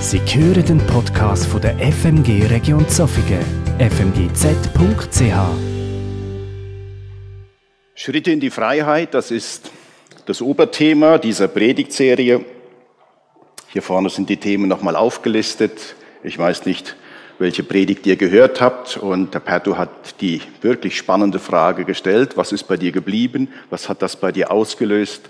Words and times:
Sie 0.00 0.18
hören 0.18 0.64
den 0.64 0.78
Podcast 0.78 1.44
von 1.46 1.60
der 1.60 1.76
FMG 1.78 2.46
Region 2.46 2.88
Zofingen, 2.88 3.44
fmgz.ch. 3.78 5.34
Schritte 7.94 8.30
in 8.30 8.40
die 8.40 8.48
Freiheit, 8.48 9.12
das 9.12 9.30
ist 9.30 9.70
das 10.24 10.40
Oberthema 10.40 11.18
dieser 11.18 11.48
Predigtserie. 11.48 12.42
Hier 13.68 13.82
vorne 13.82 14.08
sind 14.08 14.30
die 14.30 14.38
Themen 14.38 14.68
nochmal 14.68 14.96
aufgelistet. 14.96 15.94
Ich 16.24 16.38
weiß 16.38 16.64
nicht, 16.64 16.96
welche 17.38 17.62
Predigt 17.62 18.06
ihr 18.06 18.16
gehört 18.16 18.62
habt. 18.62 18.96
Und 18.96 19.34
der 19.34 19.40
Pertu 19.40 19.76
hat 19.76 20.18
die 20.22 20.40
wirklich 20.62 20.96
spannende 20.96 21.38
Frage 21.38 21.84
gestellt, 21.84 22.38
was 22.38 22.52
ist 22.52 22.64
bei 22.64 22.78
dir 22.78 22.90
geblieben? 22.90 23.48
Was 23.68 23.90
hat 23.90 24.00
das 24.00 24.16
bei 24.16 24.32
dir 24.32 24.50
ausgelöst? 24.50 25.28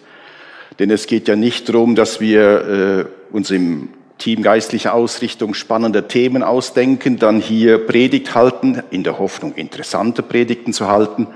Denn 0.78 0.92
es 0.92 1.08
geht 1.08 1.26
ja 1.26 1.34
nicht 1.34 1.68
darum, 1.68 1.96
dass 1.96 2.20
wir 2.20 3.08
äh, 3.10 3.34
uns 3.34 3.50
im 3.50 3.88
Team 4.20 4.42
geistliche 4.42 4.92
Ausrichtung 4.92 5.54
spannende 5.54 6.06
Themen 6.06 6.44
ausdenken, 6.44 7.18
dann 7.18 7.40
hier 7.40 7.84
Predigt 7.86 8.34
halten, 8.36 8.82
in 8.90 9.02
der 9.02 9.18
Hoffnung, 9.18 9.54
interessante 9.54 10.22
Predigten 10.22 10.72
zu 10.72 10.86
halten, 10.86 11.26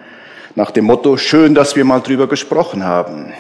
nach 0.55 0.71
dem 0.71 0.85
Motto, 0.85 1.17
schön, 1.17 1.55
dass 1.55 1.75
wir 1.75 1.85
mal 1.85 2.01
drüber 2.01 2.29
gesprochen 2.29 2.85
haben. 2.85 3.33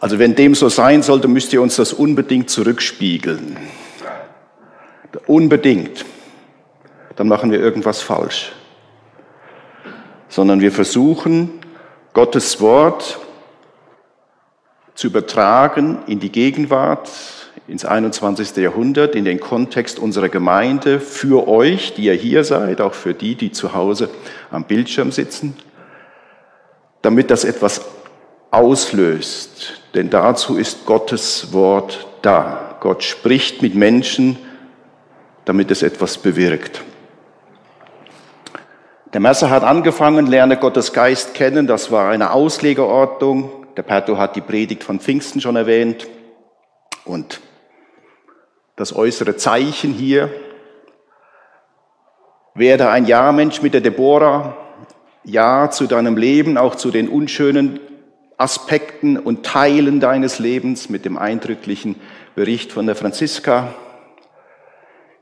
Also 0.00 0.18
wenn 0.18 0.34
dem 0.34 0.54
so 0.54 0.68
sein 0.68 1.02
sollte, 1.02 1.28
müsst 1.28 1.52
ihr 1.52 1.60
uns 1.60 1.76
das 1.76 1.92
unbedingt 1.92 2.48
zurückspiegeln. 2.48 3.58
Unbedingt. 5.26 6.04
Dann 7.16 7.28
machen 7.28 7.50
wir 7.50 7.58
irgendwas 7.58 8.00
falsch. 8.00 8.52
Sondern 10.28 10.60
wir 10.60 10.70
versuchen, 10.70 11.50
Gottes 12.12 12.60
Wort 12.60 13.18
zu 14.96 15.06
übertragen 15.06 15.98
in 16.06 16.18
die 16.18 16.32
Gegenwart, 16.32 17.10
ins 17.68 17.84
21. 17.84 18.56
Jahrhundert, 18.56 19.14
in 19.14 19.24
den 19.24 19.38
Kontext 19.38 19.98
unserer 19.98 20.28
Gemeinde, 20.28 21.00
für 21.00 21.46
euch, 21.48 21.94
die 21.94 22.04
ihr 22.04 22.14
hier 22.14 22.44
seid, 22.44 22.80
auch 22.80 22.94
für 22.94 23.14
die, 23.14 23.34
die 23.34 23.52
zu 23.52 23.74
Hause 23.74 24.08
am 24.50 24.64
Bildschirm 24.64 25.12
sitzen, 25.12 25.56
damit 27.02 27.30
das 27.30 27.44
etwas 27.44 27.82
auslöst. 28.50 29.82
Denn 29.94 30.10
dazu 30.10 30.56
ist 30.56 30.86
Gottes 30.86 31.52
Wort 31.52 32.06
da. 32.22 32.78
Gott 32.80 33.04
spricht 33.04 33.62
mit 33.62 33.74
Menschen, 33.74 34.38
damit 35.44 35.70
es 35.70 35.82
etwas 35.82 36.18
bewirkt. 36.18 36.82
Der 39.12 39.20
Messer 39.20 39.50
hat 39.50 39.62
angefangen, 39.62 40.26
lerne 40.26 40.56
Gottes 40.56 40.92
Geist 40.92 41.34
kennen. 41.34 41.66
Das 41.66 41.90
war 41.90 42.10
eine 42.10 42.32
Auslegerordnung. 42.32 43.65
Der 43.76 43.82
Perto 43.82 44.16
hat 44.16 44.36
die 44.36 44.40
Predigt 44.40 44.82
von 44.82 45.00
Pfingsten 45.00 45.40
schon 45.40 45.56
erwähnt. 45.56 46.08
Und 47.04 47.40
das 48.74 48.96
äußere 48.96 49.36
Zeichen 49.36 49.92
hier, 49.92 50.30
werde 52.54 52.88
ein 52.88 53.04
Ja-Mensch 53.04 53.60
mit 53.60 53.74
der 53.74 53.82
Deborah, 53.82 54.56
Ja 55.24 55.70
zu 55.70 55.86
deinem 55.86 56.16
Leben, 56.16 56.56
auch 56.56 56.74
zu 56.74 56.90
den 56.90 57.08
unschönen 57.08 57.80
Aspekten 58.38 59.18
und 59.18 59.44
Teilen 59.44 60.00
deines 60.00 60.38
Lebens 60.38 60.88
mit 60.88 61.04
dem 61.04 61.18
eindrücklichen 61.18 61.96
Bericht 62.34 62.72
von 62.72 62.86
der 62.86 62.96
Franziska. 62.96 63.74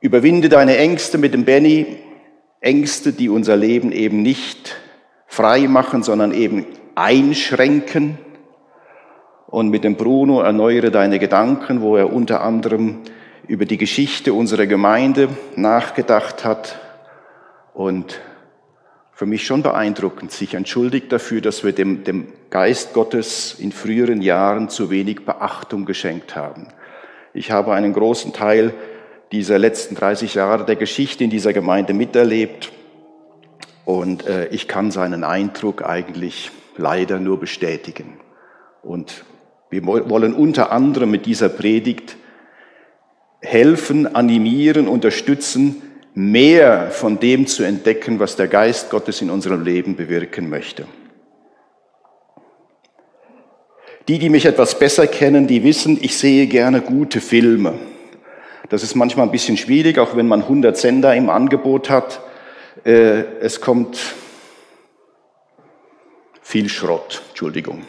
Überwinde 0.00 0.48
deine 0.48 0.76
Ängste 0.76 1.18
mit 1.18 1.34
dem 1.34 1.44
Benny, 1.44 1.98
Ängste, 2.60 3.12
die 3.12 3.28
unser 3.28 3.56
Leben 3.56 3.90
eben 3.90 4.22
nicht 4.22 4.76
frei 5.26 5.66
machen, 5.66 6.04
sondern 6.04 6.32
eben 6.32 6.66
einschränken 6.94 8.18
und 9.54 9.68
mit 9.68 9.84
dem 9.84 9.94
Bruno 9.94 10.40
erneuere 10.40 10.90
deine 10.90 11.20
Gedanken, 11.20 11.80
wo 11.80 11.96
er 11.96 12.12
unter 12.12 12.40
anderem 12.40 13.02
über 13.46 13.66
die 13.66 13.76
Geschichte 13.76 14.34
unserer 14.34 14.66
Gemeinde 14.66 15.28
nachgedacht 15.54 16.44
hat 16.44 16.80
und 17.72 18.20
für 19.12 19.26
mich 19.26 19.46
schon 19.46 19.62
beeindruckend, 19.62 20.32
sich 20.32 20.54
entschuldigt 20.54 21.12
dafür, 21.12 21.40
dass 21.40 21.62
wir 21.62 21.70
dem, 21.70 22.02
dem 22.02 22.32
Geist 22.50 22.94
Gottes 22.94 23.54
in 23.56 23.70
früheren 23.70 24.22
Jahren 24.22 24.70
zu 24.70 24.90
wenig 24.90 25.24
Beachtung 25.24 25.84
geschenkt 25.84 26.34
haben. 26.34 26.66
Ich 27.32 27.52
habe 27.52 27.74
einen 27.74 27.92
großen 27.92 28.32
Teil 28.32 28.74
dieser 29.30 29.60
letzten 29.60 29.94
30 29.94 30.34
Jahre 30.34 30.64
der 30.64 30.74
Geschichte 30.74 31.22
in 31.22 31.30
dieser 31.30 31.52
Gemeinde 31.52 31.94
miterlebt 31.94 32.72
und 33.84 34.26
äh, 34.26 34.48
ich 34.48 34.66
kann 34.66 34.90
seinen 34.90 35.22
Eindruck 35.22 35.84
eigentlich 35.84 36.50
leider 36.76 37.20
nur 37.20 37.38
bestätigen. 37.38 38.18
Und 38.82 39.24
wir 39.70 39.84
wollen 39.86 40.34
unter 40.34 40.70
anderem 40.72 41.10
mit 41.10 41.26
dieser 41.26 41.48
Predigt 41.48 42.16
helfen, 43.40 44.14
animieren, 44.14 44.88
unterstützen, 44.88 45.82
mehr 46.14 46.90
von 46.90 47.18
dem 47.18 47.46
zu 47.46 47.64
entdecken, 47.64 48.20
was 48.20 48.36
der 48.36 48.48
Geist 48.48 48.90
Gottes 48.90 49.20
in 49.20 49.30
unserem 49.30 49.62
Leben 49.64 49.96
bewirken 49.96 50.48
möchte. 50.48 50.86
Die, 54.08 54.18
die 54.18 54.28
mich 54.28 54.44
etwas 54.44 54.78
besser 54.78 55.06
kennen, 55.06 55.46
die 55.46 55.64
wissen, 55.64 55.98
ich 56.00 56.18
sehe 56.18 56.46
gerne 56.46 56.82
gute 56.82 57.20
Filme. 57.20 57.74
Das 58.68 58.82
ist 58.82 58.94
manchmal 58.94 59.26
ein 59.26 59.32
bisschen 59.32 59.56
schwierig, 59.56 59.98
auch 59.98 60.16
wenn 60.16 60.28
man 60.28 60.42
100 60.42 60.76
Sender 60.76 61.14
im 61.14 61.30
Angebot 61.30 61.90
hat. 61.90 62.20
Äh, 62.84 63.24
es 63.40 63.60
kommt 63.60 63.98
viel 66.42 66.68
Schrott, 66.68 67.22
Entschuldigung. 67.30 67.82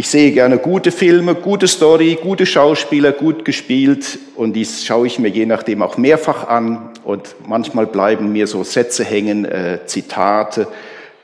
Ich 0.00 0.10
sehe 0.10 0.30
gerne 0.30 0.58
gute 0.58 0.92
Filme, 0.92 1.34
gute 1.34 1.66
Story, 1.66 2.16
gute 2.22 2.46
Schauspieler, 2.46 3.10
gut 3.10 3.44
gespielt 3.44 4.20
und 4.36 4.52
dies 4.52 4.84
schaue 4.84 5.08
ich 5.08 5.18
mir 5.18 5.26
je 5.26 5.44
nachdem 5.44 5.82
auch 5.82 5.96
mehrfach 5.96 6.46
an 6.46 6.90
und 7.02 7.34
manchmal 7.48 7.88
bleiben 7.88 8.30
mir 8.30 8.46
so 8.46 8.62
Sätze 8.62 9.02
hängen, 9.02 9.44
äh, 9.44 9.80
Zitate, 9.86 10.68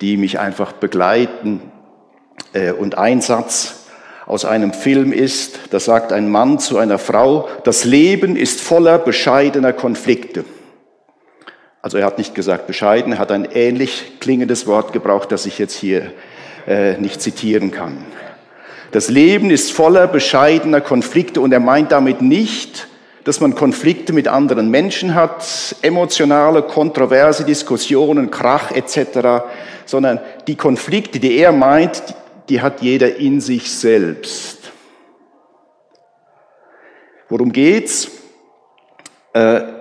die 0.00 0.16
mich 0.16 0.40
einfach 0.40 0.72
begleiten. 0.72 1.60
Äh, 2.52 2.72
und 2.72 2.98
ein 2.98 3.20
Satz 3.20 3.86
aus 4.26 4.44
einem 4.44 4.72
Film 4.72 5.12
ist, 5.12 5.60
da 5.70 5.78
sagt 5.78 6.12
ein 6.12 6.28
Mann 6.28 6.58
zu 6.58 6.76
einer 6.76 6.98
Frau, 6.98 7.48
das 7.62 7.84
Leben 7.84 8.34
ist 8.34 8.60
voller 8.60 8.98
bescheidener 8.98 9.72
Konflikte. 9.72 10.44
Also 11.80 11.96
er 11.96 12.06
hat 12.06 12.18
nicht 12.18 12.34
gesagt 12.34 12.66
bescheiden, 12.66 13.12
er 13.12 13.18
hat 13.20 13.30
ein 13.30 13.46
ähnlich 13.54 14.18
klingendes 14.18 14.66
Wort 14.66 14.92
gebraucht, 14.92 15.30
das 15.30 15.46
ich 15.46 15.60
jetzt 15.60 15.76
hier 15.76 16.10
äh, 16.66 16.98
nicht 16.98 17.22
zitieren 17.22 17.70
kann. 17.70 17.98
Das 18.94 19.10
Leben 19.10 19.50
ist 19.50 19.72
voller 19.72 20.06
bescheidener 20.06 20.80
Konflikte 20.80 21.40
und 21.40 21.50
er 21.50 21.58
meint 21.58 21.90
damit 21.90 22.22
nicht, 22.22 22.86
dass 23.24 23.40
man 23.40 23.56
Konflikte 23.56 24.12
mit 24.12 24.28
anderen 24.28 24.70
Menschen 24.70 25.16
hat, 25.16 25.44
emotionale, 25.82 26.62
kontroverse 26.62 27.42
Diskussionen, 27.44 28.30
Krach 28.30 28.70
etc., 28.70 29.46
sondern 29.84 30.20
die 30.46 30.54
Konflikte, 30.54 31.18
die 31.18 31.36
er 31.38 31.50
meint, 31.50 32.04
die 32.48 32.62
hat 32.62 32.82
jeder 32.82 33.16
in 33.16 33.40
sich 33.40 33.68
selbst. 33.72 34.70
Worum 37.28 37.50
geht's? 37.50 38.12
Äh, 39.32 39.73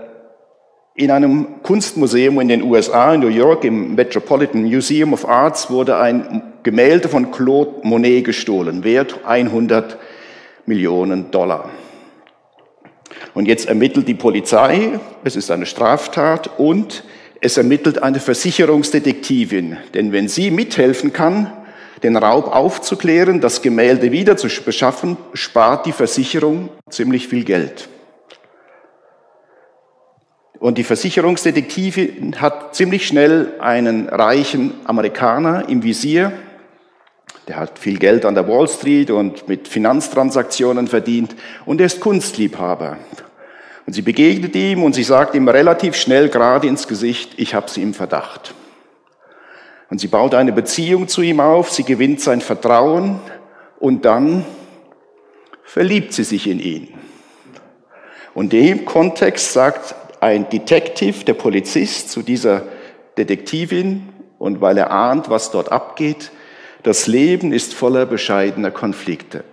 in 0.95 1.09
einem 1.09 1.61
Kunstmuseum 1.63 2.39
in 2.39 2.47
den 2.47 2.63
USA, 2.63 3.13
in 3.13 3.21
New 3.21 3.27
York, 3.27 3.63
im 3.63 3.95
Metropolitan 3.95 4.63
Museum 4.63 5.13
of 5.13 5.27
Arts, 5.27 5.69
wurde 5.69 5.97
ein 5.97 6.53
Gemälde 6.61 7.09
von 7.09 7.31
Claude 7.31 7.71
Monet 7.83 8.25
gestohlen, 8.25 8.83
wert 8.83 9.19
100 9.25 9.97
Millionen 10.65 11.31
Dollar. 11.31 11.69
Und 13.33 13.47
jetzt 13.47 13.67
ermittelt 13.67 14.07
die 14.07 14.13
Polizei, 14.13 14.99
es 15.23 15.35
ist 15.35 15.49
eine 15.49 15.65
Straftat 15.65 16.59
und 16.59 17.03
es 17.41 17.57
ermittelt 17.57 18.01
eine 18.03 18.19
Versicherungsdetektivin. 18.19 19.77
Denn 19.95 20.11
wenn 20.11 20.27
sie 20.27 20.51
mithelfen 20.51 21.11
kann, 21.11 21.51
den 22.03 22.15
Raub 22.15 22.53
aufzuklären, 22.53 23.41
das 23.41 23.61
Gemälde 23.61 24.11
wieder 24.11 24.37
zu 24.37 24.47
beschaffen, 24.63 25.17
spart 25.33 25.85
die 25.85 25.91
Versicherung 25.91 26.69
ziemlich 26.89 27.27
viel 27.27 27.43
Geld. 27.43 27.89
Und 30.63 30.77
die 30.77 30.85
Versicherungsdetektivin 30.85 32.39
hat 32.39 32.73
ziemlich 32.73 33.05
schnell 33.05 33.51
einen 33.59 34.07
reichen 34.07 34.73
Amerikaner 34.85 35.67
im 35.67 35.83
Visier, 35.83 36.31
der 37.49 37.57
hat 37.57 37.77
viel 37.77 37.99
Geld 37.99 38.23
an 38.23 38.33
der 38.33 38.47
Wall 38.47 38.69
Street 38.69 39.11
und 39.11 39.49
mit 39.49 39.67
Finanztransaktionen 39.67 40.87
verdient 40.87 41.35
und 41.65 41.81
er 41.81 41.87
ist 41.87 41.99
Kunstliebhaber. 41.99 42.95
Und 43.85 43.91
sie 43.91 44.03
begegnet 44.03 44.55
ihm 44.55 44.83
und 44.83 44.95
sie 44.95 45.03
sagt 45.03 45.35
ihm 45.35 45.49
relativ 45.49 45.97
schnell 45.97 46.29
gerade 46.29 46.65
ins 46.67 46.87
Gesicht, 46.87 47.33
ich 47.35 47.53
habe 47.53 47.69
sie 47.69 47.81
im 47.81 47.93
Verdacht. 47.93 48.55
Und 49.89 49.99
sie 49.99 50.07
baut 50.07 50.33
eine 50.33 50.53
Beziehung 50.53 51.09
zu 51.09 51.23
ihm 51.23 51.41
auf, 51.41 51.71
sie 51.71 51.83
gewinnt 51.83 52.21
sein 52.21 52.39
Vertrauen 52.39 53.19
und 53.81 54.05
dann 54.05 54.45
verliebt 55.65 56.13
sie 56.13 56.23
sich 56.23 56.47
in 56.47 56.61
ihn. 56.61 56.87
Und 58.33 58.53
in 58.53 58.65
dem 58.65 58.85
Kontext 58.85 59.51
sagt 59.51 59.95
ein 60.23 60.49
Detective, 60.49 61.25
der 61.25 61.33
Polizist, 61.33 62.09
zu 62.09 62.21
dieser 62.21 62.63
Detektivin 63.17 64.09
und 64.39 64.61
weil 64.61 64.77
er 64.77 64.89
ahnt, 64.89 65.29
was 65.29 65.51
dort 65.51 65.71
abgeht, 65.71 66.31
das 66.81 67.07
Leben 67.07 67.51
ist 67.51 67.73
voller 67.73 68.05
bescheidener 68.05 68.71
Konflikte. 68.71 69.43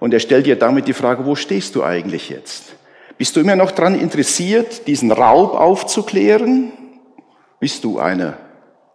Und 0.00 0.12
er 0.12 0.20
stellt 0.20 0.46
dir 0.46 0.56
damit 0.56 0.88
die 0.88 0.94
Frage, 0.94 1.26
wo 1.26 1.36
stehst 1.36 1.76
du 1.76 1.84
eigentlich 1.84 2.28
jetzt? 2.28 2.74
Bist 3.18 3.36
du 3.36 3.40
immer 3.40 3.54
noch 3.54 3.70
daran 3.70 3.94
interessiert, 3.94 4.86
diesen 4.88 5.12
Raub 5.12 5.54
aufzuklären? 5.54 6.72
Bist 7.60 7.84
du 7.84 7.98
eine 7.98 8.36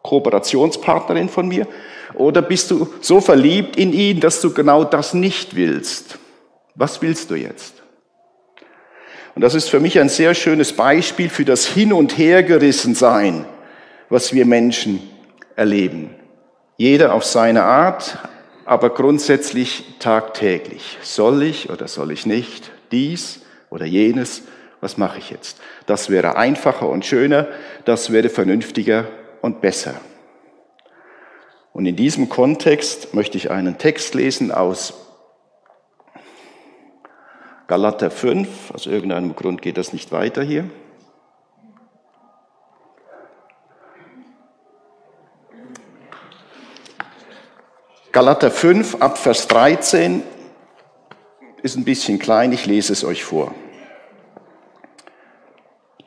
Kooperationspartnerin 0.04 1.30
von 1.30 1.48
mir? 1.48 1.68
Oder 2.16 2.42
bist 2.42 2.72
du 2.72 2.88
so 3.02 3.22
verliebt 3.22 3.78
in 3.78 3.94
ihn, 3.94 4.20
dass 4.20 4.42
du 4.42 4.54
genau 4.54 4.84
das 4.84 5.14
nicht 5.14 5.56
willst? 5.56 6.18
Was 6.76 7.02
willst 7.02 7.30
du 7.30 7.36
jetzt? 7.36 7.85
Und 9.36 9.42
das 9.42 9.54
ist 9.54 9.70
für 9.70 9.82
mich 9.82 10.00
ein 10.00 10.08
sehr 10.08 10.34
schönes 10.34 10.74
Beispiel 10.74 11.30
für 11.30 11.44
das 11.44 11.66
Hin- 11.68 11.92
und 11.92 12.18
Hergerissensein, 12.18 13.46
was 14.10 14.34
wir 14.34 14.46
Menschen 14.46 15.02
erleben. 15.58 16.16
Jeder 16.78 17.14
auf 17.14 17.26
seine 17.26 17.64
Art, 17.64 18.18
aber 18.64 18.90
grundsätzlich 18.90 19.84
tagtäglich. 20.00 20.98
Soll 21.02 21.44
ich 21.44 21.70
oder 21.70 21.88
soll 21.90 22.12
ich 22.12 22.26
nicht? 22.26 22.72
Dies 22.92 23.42
oder 23.70 23.86
jenes? 23.86 24.44
Was 24.80 24.98
mache 24.98 25.20
ich 25.20 25.30
jetzt? 25.30 25.60
Das 25.86 26.10
wäre 26.10 26.38
einfacher 26.38 26.88
und 26.88 27.06
schöner, 27.06 27.48
das 27.84 28.12
wäre 28.12 28.30
vernünftiger 28.30 29.06
und 29.42 29.60
besser. 29.60 29.96
Und 31.74 31.86
in 31.86 31.98
diesem 31.98 32.30
Kontext 32.30 33.14
möchte 33.14 33.38
ich 33.38 33.52
einen 33.52 33.78
Text 33.78 34.16
lesen 34.16 34.52
aus 34.52 35.05
Galater 37.68 38.12
5. 38.12 38.72
Aus 38.72 38.86
irgendeinem 38.86 39.36
Grund 39.36 39.62
geht 39.62 39.78
das 39.78 39.92
nicht 39.92 40.12
weiter 40.12 40.44
hier. 40.44 40.70
Galater 48.12 48.52
5 48.52 49.02
ab 49.02 49.18
Vers 49.18 49.48
13 49.48 50.24
ist 51.64 51.76
ein 51.76 51.84
bisschen 51.84 52.20
klein, 52.20 52.54
ich 52.54 52.66
lese 52.66 52.94
es 52.94 53.04
euch 53.04 53.24
vor. 53.24 53.54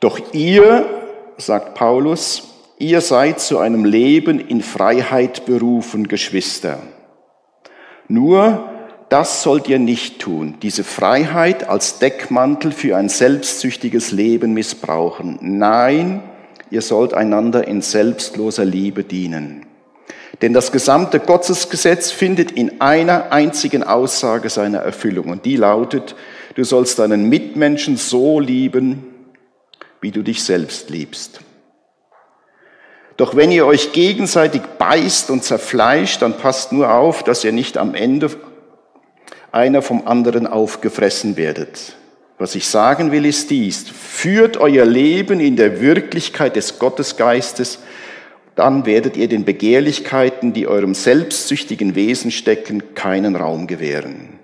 Doch 0.01 0.33
ihr, 0.33 0.89
sagt 1.37 1.75
Paulus, 1.75 2.55
ihr 2.79 3.01
seid 3.01 3.41
zu 3.41 3.59
einem 3.59 3.85
Leben 3.85 4.39
in 4.39 4.63
Freiheit 4.63 5.45
berufen, 5.45 6.07
Geschwister. 6.07 6.79
Nur 8.07 8.78
das 9.09 9.43
sollt 9.43 9.69
ihr 9.69 9.79
nicht 9.79 10.19
tun, 10.19 10.55
diese 10.61 10.85
Freiheit 10.85 11.69
als 11.69 11.99
Deckmantel 11.99 12.73
für 12.73 12.97
ein 12.97 13.09
selbstsüchtiges 13.09 14.13
Leben 14.13 14.53
missbrauchen. 14.53 15.39
Nein, 15.41 16.23
ihr 16.71 16.83
sollt 16.83 17.15
einander 17.15 17.67
in 17.67 17.81
selbstloser 17.81 18.65
Liebe 18.65 19.05
dienen. 19.05 19.65
Denn 20.43 20.53
das 20.53 20.73
gesamte 20.73 21.21
Gottesgesetz 21.21 22.11
findet 22.11 22.53
in 22.53 22.81
einer 22.81 23.33
einzigen 23.33 23.83
Aussage 23.83 24.51
seine 24.51 24.79
Erfüllung 24.79 25.31
und 25.31 25.45
die 25.47 25.57
lautet, 25.57 26.15
du 26.55 26.65
sollst 26.65 26.99
deinen 26.99 27.29
Mitmenschen 27.29 27.97
so 27.97 28.39
lieben, 28.41 29.07
wie 30.01 30.11
du 30.11 30.23
dich 30.23 30.45
selbst 30.45 30.91
liebst. 30.91 31.41
Doch 33.17 33.35
wenn 33.35 33.51
ihr 33.51 33.67
euch 33.67 33.93
gegenseitig 33.93 34.63
beißt 34.79 35.31
und 35.31 35.43
zerfleischt, 35.43 36.23
dann 36.23 36.37
passt 36.37 36.73
nur 36.73 36.93
auf, 36.93 37.25
dass 37.25 37.43
ihr 37.43 37.51
nicht 37.51 37.77
am 37.77 37.97
Ende 37.97 38.31
einer 39.53 39.83
vom 39.83 40.07
anderen 40.07 40.47
aufgefressen 40.47 41.37
werdet. 41.37 41.97
Was 42.39 42.55
ich 42.55 42.67
sagen 42.67 43.11
will, 43.11 43.27
ist 43.27 43.51
dies. 43.51 43.89
Führt 43.89 44.57
euer 44.59 44.85
Leben 44.85 45.41
in 45.41 45.57
der 45.57 45.81
Wirklichkeit 45.81 46.55
des 46.57 46.79
Gottesgeistes, 46.79 47.81
dann 48.55 48.87
werdet 48.87 49.17
ihr 49.17 49.29
den 49.29 49.45
Begehrlichkeiten, 49.45 50.53
die 50.53 50.67
eurem 50.67 50.93
selbstsüchtigen 50.93 51.95
Wesen 51.95 52.33
stecken, 52.33 52.95
keinen 52.97 53.37
Raum 53.37 53.69
gewähren. 53.69 54.39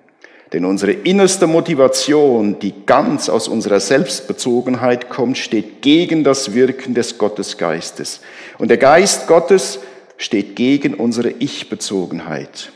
Denn 0.53 0.65
unsere 0.65 0.93
innerste 0.93 1.49
Motivation, 1.49 2.61
die 2.61 2.73
ganz 2.87 3.29
aus 3.29 3.49
unserer 3.49 3.81
Selbstbezogenheit 3.81 5.09
kommt, 5.09 5.37
steht 5.37 5.83
gegen 5.83 6.23
das 6.23 6.55
Wirken 6.55 6.95
des 6.95 7.19
Gottesgeistes. 7.19 8.21
Und 8.59 8.69
der 8.69 8.77
Geist 8.77 9.27
Gottes 9.27 9.81
steht 10.17 10.55
gegen 10.55 10.95
unsere 10.95 11.31
Ich-Bezogenheit. 11.31 12.71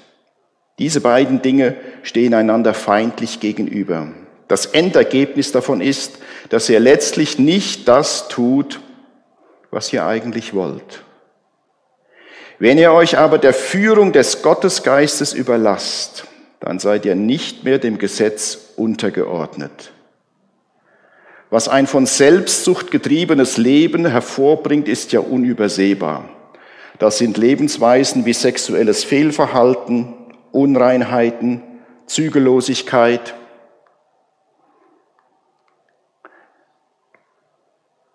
Diese 0.79 1.01
beiden 1.01 1.43
Dinge 1.43 1.77
stehen 2.03 2.35
einander 2.35 2.73
feindlich 2.73 3.41
gegenüber. 3.41 4.09
Das 4.47 4.67
Endergebnis 4.67 5.53
davon 5.53 5.81
ist, 5.81 6.19
dass 6.49 6.69
ihr 6.69 6.81
letztlich 6.81 7.39
nicht 7.39 7.89
das 7.89 8.29
tut, 8.29 8.81
was 9.71 9.93
ihr 9.93 10.07
eigentlich 10.07 10.55
wollt. 10.55 11.03
Wenn 12.59 12.79
ihr 12.79 12.93
euch 12.93 13.19
aber 13.19 13.39
der 13.39 13.53
Führung 13.53 14.13
des 14.13 14.43
Gottesgeistes 14.43 15.33
überlasst, 15.33 16.25
dann 16.61 16.79
seid 16.79 17.05
ihr 17.05 17.15
nicht 17.15 17.65
mehr 17.65 17.79
dem 17.79 17.99
Gesetz 17.99 18.59
untergeordnet. 18.77 19.93
Was 21.51 21.69
ein 21.69 21.87
von 21.87 22.07
Selbstsucht 22.07 22.91
getriebenes 22.91 23.57
Leben 23.57 24.07
hervorbringt, 24.07 24.89
ist 24.89 25.13
ja 25.13 25.21
unübersehbar. 25.21 26.29
Das 26.99 27.19
sind 27.19 27.39
Lebensweisen 27.39 28.27
wie 28.27 28.33
sexuelles 28.33 29.05
Fehlverhalten, 29.05 30.15
Unreinheiten, 30.59 31.63
Zügellosigkeit, 32.07 33.35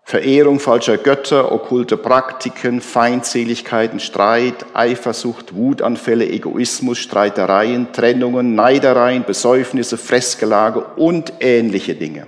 Verehrung 0.03 0.59
falscher 0.59 0.97
Götter, 0.97 1.51
okkulte 1.51 1.95
Praktiken, 1.97 2.81
Feindseligkeiten, 2.81 3.99
Streit, 3.99 4.65
Eifersucht, 4.73 5.55
Wutanfälle, 5.55 6.27
Egoismus, 6.27 6.99
Streitereien, 6.99 7.93
Trennungen, 7.93 8.53
Neidereien, 8.55 9.23
Besäufnisse, 9.23 9.97
Fressgelage 9.97 10.83
und 10.97 11.33
ähnliche 11.39 11.95
Dinge. 11.95 12.27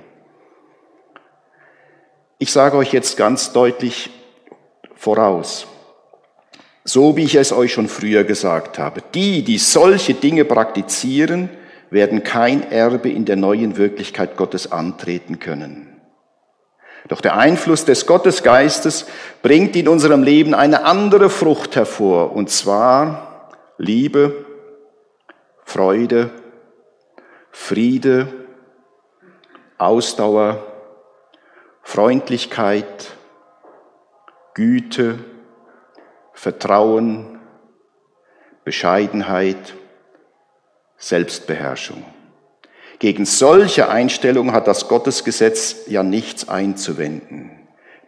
Ich 2.40 2.52
sage 2.52 2.78
euch 2.78 2.92
jetzt 2.94 3.18
ganz 3.18 3.52
deutlich 3.52 4.10
voraus, 4.96 5.68
so 6.86 7.18
wie 7.18 7.24
ich 7.24 7.36
es 7.36 7.52
euch 7.52 7.74
schon 7.74 7.90
früher 7.90 8.24
gesagt 8.24 8.78
habe, 8.78 9.02
die, 9.14 9.44
die 9.44 9.58
solche 9.58 10.14
Dinge 10.14 10.46
praktizieren, 10.46 11.50
werden 11.90 12.24
kein 12.24 12.72
Erbe 12.72 13.10
in 13.10 13.26
der 13.26 13.36
neuen 13.36 13.76
Wirklichkeit 13.76 14.38
Gottes 14.38 14.72
antreten 14.72 15.40
können. 15.40 16.00
Doch 17.08 17.22
der 17.22 17.38
Einfluss 17.38 17.86
des 17.86 18.06
Gottesgeistes 18.06 19.08
bringt 19.42 19.76
in 19.76 19.88
unserem 19.88 20.24
Leben 20.24 20.54
eine 20.54 20.86
andere 20.86 21.30
Frucht 21.30 21.76
hervor, 21.76 22.36
und 22.36 22.50
zwar 22.50 23.50
Liebe, 23.78 24.46
Freude, 25.64 26.30
Friede, 27.52 28.28
Ausdauer, 29.78 30.64
Freundlichkeit, 31.82 33.12
Güte, 34.54 35.20
Vertrauen, 36.36 37.40
Bescheidenheit, 38.64 39.74
Selbstbeherrschung. 40.98 42.04
Gegen 43.00 43.26
solche 43.26 43.90
Einstellungen 43.90 44.54
hat 44.54 44.68
das 44.68 44.88
Gottesgesetz 44.88 45.88
ja 45.88 46.04
nichts 46.04 46.48
einzuwenden. 46.48 47.52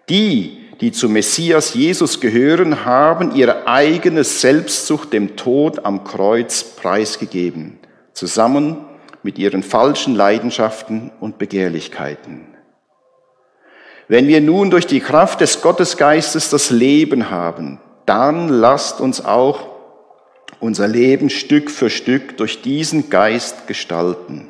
Die, 0.09 0.65
die 0.79 0.91
zu 0.91 1.09
Messias 1.09 1.73
Jesus 1.73 2.21
gehören, 2.21 2.85
haben 2.85 3.35
ihre 3.35 3.67
eigene 3.67 4.23
Selbstsucht 4.23 5.11
dem 5.11 5.35
Tod 5.35 5.85
am 5.85 6.03
Kreuz 6.03 6.63
preisgegeben, 6.63 7.79
zusammen 8.13 8.85
mit 9.23 9.37
ihren 9.37 9.63
falschen 9.63 10.15
Leidenschaften 10.15 11.11
und 11.19 11.37
Begehrlichkeiten. 11.37 12.47
Wenn 14.07 14.27
wir 14.27 14.39
nun 14.39 14.69
durch 14.69 14.87
die 14.87 15.01
Kraft 15.01 15.41
des 15.41 15.61
Gottesgeistes 15.61 16.49
das 16.49 16.69
Leben 16.69 17.29
haben, 17.29 17.79
dann 18.07 18.47
lasst 18.47 19.01
uns 19.01 19.23
auch 19.23 19.67
unser 20.59 20.87
Leben 20.87 21.29
Stück 21.29 21.69
für 21.69 21.91
Stück 21.91 22.37
durch 22.37 22.61
diesen 22.61 23.11
Geist 23.11 23.67
gestalten. 23.67 24.47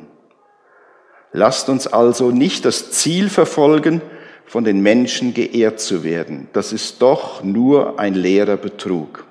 Lasst 1.32 1.68
uns 1.68 1.86
also 1.86 2.30
nicht 2.30 2.64
das 2.64 2.92
Ziel 2.92 3.28
verfolgen, 3.28 4.00
von 4.46 4.64
den 4.64 4.80
Menschen 4.80 5.34
geehrt 5.34 5.78
zu 5.78 6.04
werden. 6.04 6.48
Das 6.54 6.72
ist 6.72 7.02
doch 7.02 7.44
nur 7.44 7.98
ein 7.98 8.14
leerer 8.14 8.56
Betrug. 8.56 9.26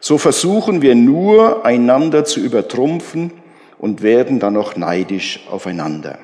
So 0.00 0.16
versuchen 0.16 0.80
wir 0.80 0.94
nur, 0.94 1.66
einander 1.66 2.24
zu 2.24 2.40
übertrumpfen 2.40 3.32
und 3.78 4.02
werden 4.02 4.40
dann 4.40 4.54
noch 4.54 4.76
neidisch 4.76 5.40
aufeinander. 5.50 6.18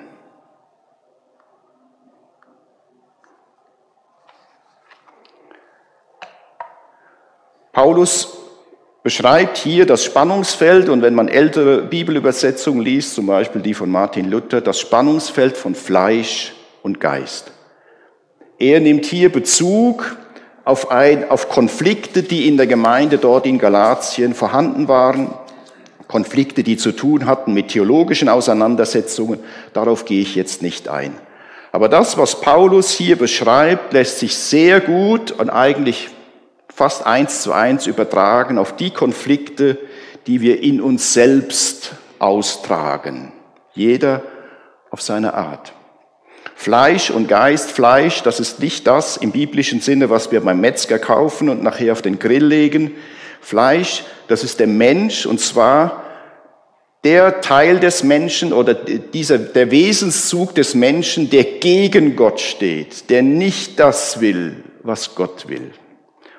Paulus 7.85 8.38
beschreibt 9.03 9.59
hier 9.59 9.85
das 9.85 10.05
Spannungsfeld 10.05 10.88
und 10.88 11.03
wenn 11.03 11.14
man 11.14 11.29
ältere 11.29 11.83
Bibelübersetzungen 11.83 12.81
liest, 12.83 13.14
zum 13.14 13.26
Beispiel 13.26 13.61
die 13.61 13.75
von 13.75 13.91
Martin 13.91 14.31
Luther, 14.31 14.62
das 14.62 14.81
Spannungsfeld 14.81 15.55
von 15.55 15.75
Fleisch 15.75 16.55
und 16.83 16.99
Geist. 16.99 17.53
Er 18.59 18.81
nimmt 18.81 19.05
hier 19.05 19.31
Bezug 19.31 20.17
auf, 20.64 20.91
ein, 20.91 21.31
auf 21.31 21.50
Konflikte, 21.50 22.23
die 22.23 22.49
in 22.49 22.57
der 22.57 22.67
Gemeinde 22.67 23.19
dort 23.19 23.45
in 23.45 23.59
Galatien 23.59 24.33
vorhanden 24.33 24.88
waren. 24.88 25.35
Konflikte, 26.09 26.62
die 26.62 26.79
zu 26.79 26.91
tun 26.91 27.26
hatten 27.26 27.53
mit 27.53 27.69
theologischen 27.69 28.31
Auseinandersetzungen. 28.31 29.41
Darauf 29.75 30.07
gehe 30.07 30.23
ich 30.23 30.37
jetzt 30.37 30.62
nicht 30.62 30.88
ein. 30.88 31.12
Aber 31.71 31.91
das, 31.91 32.17
was 32.17 32.41
Paulus 32.41 32.93
hier 32.93 33.17
beschreibt, 33.17 33.93
lässt 33.93 34.21
sich 34.21 34.35
sehr 34.35 34.81
gut 34.81 35.33
und 35.33 35.50
eigentlich 35.50 36.09
fast 36.75 37.07
eins 37.07 37.43
zu 37.43 37.52
eins 37.52 37.87
übertragen 37.87 38.59
auf 38.59 38.75
die 38.76 38.90
Konflikte, 38.90 39.78
die 40.26 40.40
wir 40.40 40.62
in 40.62 40.81
uns 40.81 41.12
selbst 41.12 41.93
austragen. 42.19 43.33
Jeder 43.75 44.23
auf 44.90 45.00
seine 45.00 45.35
Art. 45.35 45.73
Fleisch 46.57 47.11
und 47.11 47.28
Geist, 47.28 47.71
Fleisch, 47.71 48.23
das 48.23 48.40
ist 48.40 48.61
nicht 48.61 48.87
das 48.87 49.16
im 49.16 49.33
biblischen 49.33 49.81
Sinne, 49.81 50.09
was 50.11 50.31
wir 50.33 50.40
beim 50.40 50.61
Metzger 50.61 50.99
kaufen 50.99 51.49
und 51.49 51.62
nachher 51.62 51.93
auf 51.93 52.02
den 52.02 52.19
Grill 52.19 52.45
legen. 52.45 52.93
Fleisch, 53.40 54.04
das 54.28 54.45
ist 54.45 54.61
der 54.61 54.66
Mensch 54.66 55.26
und 55.26 55.40
zwar 55.40 56.04
der 57.02 57.43
Teil 57.43 57.81
des 57.81 58.02
Menschen 58.02 58.52
oder 58.52 58.73
dieser, 58.73 59.38
der 59.38 59.71
Wesenszug 59.71 60.54
des 60.54 60.75
Menschen, 60.75 61.28
der 61.28 61.45
gegen 61.45 62.16
Gott 62.16 62.40
steht, 62.40 63.11
der 63.11 63.23
nicht 63.23 63.78
das 63.78 64.21
will, 64.21 64.64
was 64.83 65.14
Gott 65.14 65.49
will. 65.49 65.73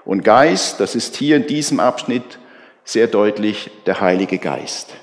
Und 0.05 0.23
Geist, 0.23 0.79
das 0.79 0.95
ist 0.95 1.15
hier 1.15 1.35
in 1.35 1.47
diesem 1.47 1.79
Abschnitt 1.79 2.39
sehr 2.83 3.07
deutlich 3.07 3.71
der 3.85 3.99
Heilige 3.99 4.37
Geist. 4.37 4.93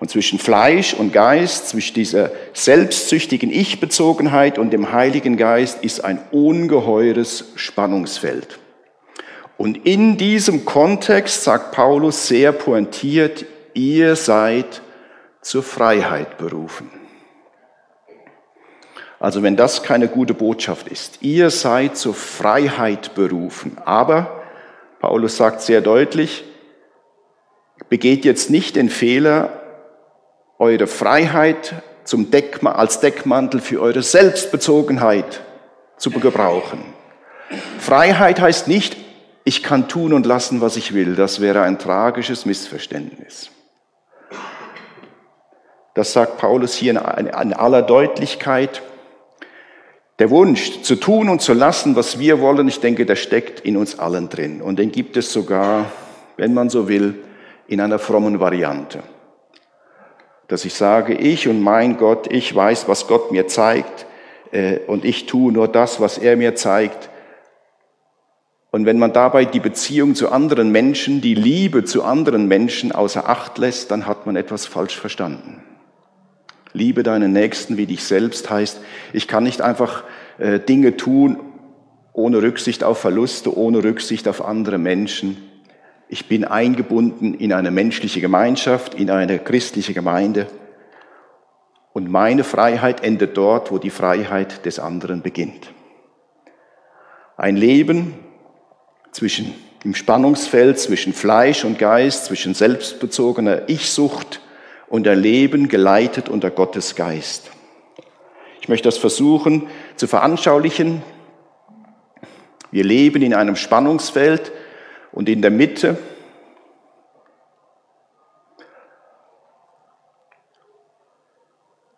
Und 0.00 0.10
zwischen 0.10 0.38
Fleisch 0.38 0.94
und 0.94 1.12
Geist, 1.12 1.68
zwischen 1.68 1.94
dieser 1.94 2.30
selbstsüchtigen 2.52 3.50
Ich-Bezogenheit 3.50 4.56
und 4.56 4.70
dem 4.70 4.92
Heiligen 4.92 5.36
Geist 5.36 5.82
ist 5.82 6.04
ein 6.04 6.20
ungeheures 6.30 7.46
Spannungsfeld. 7.56 8.60
Und 9.56 9.86
in 9.86 10.16
diesem 10.16 10.64
Kontext 10.64 11.42
sagt 11.42 11.72
Paulus 11.72 12.28
sehr 12.28 12.52
pointiert, 12.52 13.44
ihr 13.74 14.14
seid 14.14 14.82
zur 15.42 15.64
Freiheit 15.64 16.38
berufen. 16.38 16.90
Also 19.20 19.42
wenn 19.42 19.56
das 19.56 19.82
keine 19.82 20.08
gute 20.08 20.34
Botschaft 20.34 20.88
ist, 20.88 21.22
ihr 21.22 21.50
seid 21.50 21.96
zur 21.96 22.14
Freiheit 22.14 23.14
berufen. 23.14 23.76
Aber, 23.84 24.42
Paulus 25.00 25.36
sagt 25.36 25.60
sehr 25.60 25.80
deutlich, 25.80 26.44
begeht 27.88 28.24
jetzt 28.24 28.50
nicht 28.50 28.76
den 28.76 28.90
Fehler, 28.90 29.50
eure 30.58 30.86
Freiheit 30.86 31.82
zum 32.04 32.30
Deckma 32.30 32.72
als 32.72 33.00
Deckmantel 33.00 33.60
für 33.60 33.80
eure 33.80 34.02
Selbstbezogenheit 34.02 35.42
zu 35.96 36.10
gebrauchen. 36.10 36.82
Freiheit 37.78 38.40
heißt 38.40 38.68
nicht, 38.68 38.96
ich 39.44 39.62
kann 39.62 39.88
tun 39.88 40.12
und 40.12 40.26
lassen, 40.26 40.60
was 40.60 40.76
ich 40.76 40.94
will. 40.94 41.16
Das 41.16 41.40
wäre 41.40 41.62
ein 41.62 41.78
tragisches 41.78 42.44
Missverständnis. 42.44 43.50
Das 45.94 46.12
sagt 46.12 46.38
Paulus 46.38 46.74
hier 46.74 46.92
in 46.92 46.98
aller 47.54 47.82
Deutlichkeit. 47.82 48.82
Der 50.18 50.30
Wunsch 50.30 50.82
zu 50.82 50.96
tun 50.96 51.28
und 51.28 51.40
zu 51.40 51.52
lassen, 51.52 51.94
was 51.94 52.18
wir 52.18 52.40
wollen, 52.40 52.66
ich 52.68 52.80
denke, 52.80 53.06
der 53.06 53.16
steckt 53.16 53.60
in 53.60 53.76
uns 53.76 53.98
allen 53.98 54.28
drin. 54.28 54.60
Und 54.60 54.78
den 54.78 54.90
gibt 54.90 55.16
es 55.16 55.32
sogar, 55.32 55.92
wenn 56.36 56.54
man 56.54 56.70
so 56.70 56.88
will, 56.88 57.14
in 57.68 57.80
einer 57.80 57.98
frommen 57.98 58.40
Variante 58.40 59.02
dass 60.48 60.64
ich 60.64 60.74
sage, 60.74 61.14
ich 61.14 61.46
und 61.46 61.60
mein 61.60 61.98
Gott, 61.98 62.32
ich 62.32 62.52
weiß, 62.54 62.88
was 62.88 63.06
Gott 63.06 63.30
mir 63.30 63.46
zeigt 63.46 64.06
äh, 64.50 64.78
und 64.86 65.04
ich 65.04 65.26
tue 65.26 65.52
nur 65.52 65.68
das, 65.68 66.00
was 66.00 66.16
er 66.18 66.36
mir 66.36 66.54
zeigt. 66.54 67.10
Und 68.70 68.86
wenn 68.86 68.98
man 68.98 69.12
dabei 69.12 69.44
die 69.44 69.60
Beziehung 69.60 70.14
zu 70.14 70.30
anderen 70.30 70.72
Menschen, 70.72 71.20
die 71.20 71.34
Liebe 71.34 71.84
zu 71.84 72.02
anderen 72.02 72.48
Menschen 72.48 72.92
außer 72.92 73.28
Acht 73.28 73.58
lässt, 73.58 73.90
dann 73.90 74.06
hat 74.06 74.26
man 74.26 74.36
etwas 74.36 74.66
falsch 74.66 74.98
verstanden. 74.98 75.62
Liebe 76.72 77.02
deinen 77.02 77.32
Nächsten 77.32 77.76
wie 77.76 77.86
dich 77.86 78.04
selbst 78.04 78.50
heißt, 78.50 78.80
ich 79.12 79.28
kann 79.28 79.44
nicht 79.44 79.60
einfach 79.62 80.04
äh, 80.38 80.60
Dinge 80.60 80.96
tun 80.96 81.40
ohne 82.12 82.42
Rücksicht 82.42 82.82
auf 82.82 82.98
Verluste, 82.98 83.56
ohne 83.56 83.82
Rücksicht 83.84 84.26
auf 84.26 84.44
andere 84.44 84.78
Menschen. 84.78 85.36
Ich 86.08 86.26
bin 86.26 86.44
eingebunden 86.44 87.34
in 87.34 87.52
eine 87.52 87.70
menschliche 87.70 88.20
Gemeinschaft, 88.20 88.94
in 88.94 89.10
eine 89.10 89.38
christliche 89.38 89.94
Gemeinde. 89.94 90.48
Und 91.92 92.10
meine 92.10 92.44
Freiheit 92.44 93.04
endet 93.04 93.36
dort, 93.36 93.70
wo 93.70 93.78
die 93.78 93.90
Freiheit 93.90 94.66
des 94.66 94.78
anderen 94.78 95.22
beginnt. 95.22 95.72
Ein 97.36 97.56
Leben 97.56 98.14
zwischen 99.12 99.54
im 99.84 99.94
Spannungsfeld 99.94 100.78
zwischen 100.78 101.12
Fleisch 101.12 101.64
und 101.64 101.78
Geist, 101.78 102.24
zwischen 102.24 102.54
selbstbezogener 102.54 103.68
Ich-Sucht 103.68 104.40
und 104.88 105.06
ein 105.06 105.20
Leben 105.20 105.68
geleitet 105.68 106.28
unter 106.28 106.50
Gottes 106.50 106.94
Geist. 106.94 107.50
Ich 108.60 108.68
möchte 108.68 108.88
das 108.88 108.98
versuchen 108.98 109.68
zu 109.96 110.06
veranschaulichen. 110.06 111.02
Wir 112.70 112.84
leben 112.84 113.22
in 113.22 113.34
einem 113.34 113.56
Spannungsfeld 113.56 114.52
und 115.12 115.28
in 115.28 115.42
der 115.42 115.50
Mitte 115.50 115.98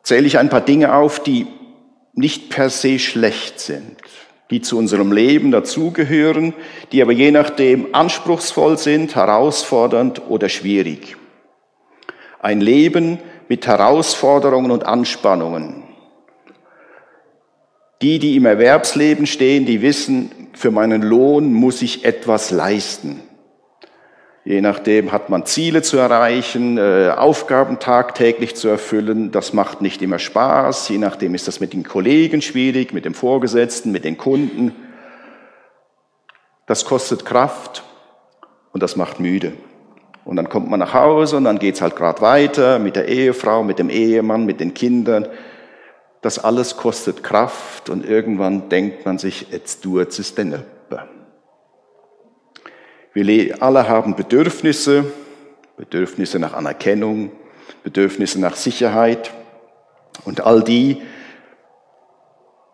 zähle 0.02 0.26
ich 0.26 0.38
ein 0.38 0.49
paar 0.49 0.61
Dinge 0.61 0.94
auf, 0.94 1.23
die 1.23 1.47
nicht 2.14 2.50
per 2.50 2.70
se 2.70 2.99
schlecht 2.99 3.61
sind, 3.61 3.97
die 4.50 4.61
zu 4.61 4.76
unserem 4.78 5.12
Leben 5.12 5.50
dazugehören, 5.50 6.54
die 6.92 7.02
aber 7.02 7.12
je 7.12 7.30
nachdem 7.30 7.94
anspruchsvoll 7.94 8.78
sind, 8.78 9.14
herausfordernd 9.14 10.23
oder 10.28 10.49
schwierig. 10.49 11.16
Ein 12.40 12.61
Leben 12.61 13.18
mit 13.49 13.66
Herausforderungen 13.66 14.70
und 14.70 14.85
Anspannungen. 14.85 15.82
Die, 18.02 18.18
die 18.18 18.37
im 18.37 18.47
Erwerbsleben 18.47 19.26
stehen, 19.26 19.66
die 19.66 19.82
wissen, 19.82 20.49
für 20.54 20.70
meinen 20.70 21.02
Lohn 21.02 21.52
muss 21.52 21.82
ich 21.82 22.04
etwas 22.04 22.50
leisten. 22.50 23.23
Je 24.44 24.62
nachdem 24.62 25.12
hat 25.12 25.28
man 25.28 25.44
Ziele 25.44 25.82
zu 25.82 25.99
erreichen, 25.99 26.78
äh, 26.78 27.12
Aufgaben 27.14 27.78
tagtäglich 27.78 28.56
zu 28.56 28.68
erfüllen. 28.68 29.32
Das 29.32 29.52
macht 29.52 29.82
nicht 29.82 30.00
immer 30.00 30.18
Spaß. 30.18 30.88
Je 30.88 30.97
nachdem 30.97 31.35
ist 31.35 31.47
das 31.47 31.61
mit 31.61 31.75
den 31.75 31.85
Kollegen 31.85 32.40
schwierig, 32.40 32.94
mit 32.94 33.04
dem 33.04 33.12
Vorgesetzten, 33.12 33.92
mit 33.92 34.04
den 34.04 34.16
Kunden. 34.16 34.75
Das 36.66 36.87
kostet 36.87 37.26
Kraft 37.26 37.85
und 38.73 38.82
das 38.82 38.97
macht 38.97 39.20
müde. 39.20 39.52
Und 40.25 40.37
dann 40.37 40.49
kommt 40.49 40.71
man 40.71 40.81
nach 40.81 40.95
Hause 40.95 41.37
und 41.37 41.45
dann 41.45 41.59
geht's 41.59 41.81
halt 41.81 41.97
gerade 41.97 42.21
weiter 42.21 42.79
mit 42.79 42.97
der 42.97 43.09
Ehefrau, 43.09 43.62
mit 43.62 43.79
dem 43.79 43.91
Ehemann, 43.91 44.45
mit 44.45 44.61
den 44.61 44.75
Kindern. 44.75 45.29
Das 46.21 46.39
alles 46.39 46.77
kostet 46.77 47.23
Kraft 47.23 47.89
und 47.89 48.05
irgendwann 48.05 48.69
denkt 48.69 49.07
man 49.07 49.19
sich, 49.19 49.47
jetzt 49.50 49.83
tut 49.83 50.19
es 50.19 50.35
denn 50.35 50.53
öppe. 50.53 51.09
Wir 53.12 53.62
alle 53.62 53.89
haben 53.89 54.15
Bedürfnisse, 54.15 55.05
Bedürfnisse 55.77 56.39
nach 56.39 56.53
Anerkennung, 56.53 57.33
Bedürfnisse 57.83 58.39
nach 58.39 58.55
Sicherheit 58.55 59.33
und 60.25 60.43
all 60.43 60.62
die 60.62 61.00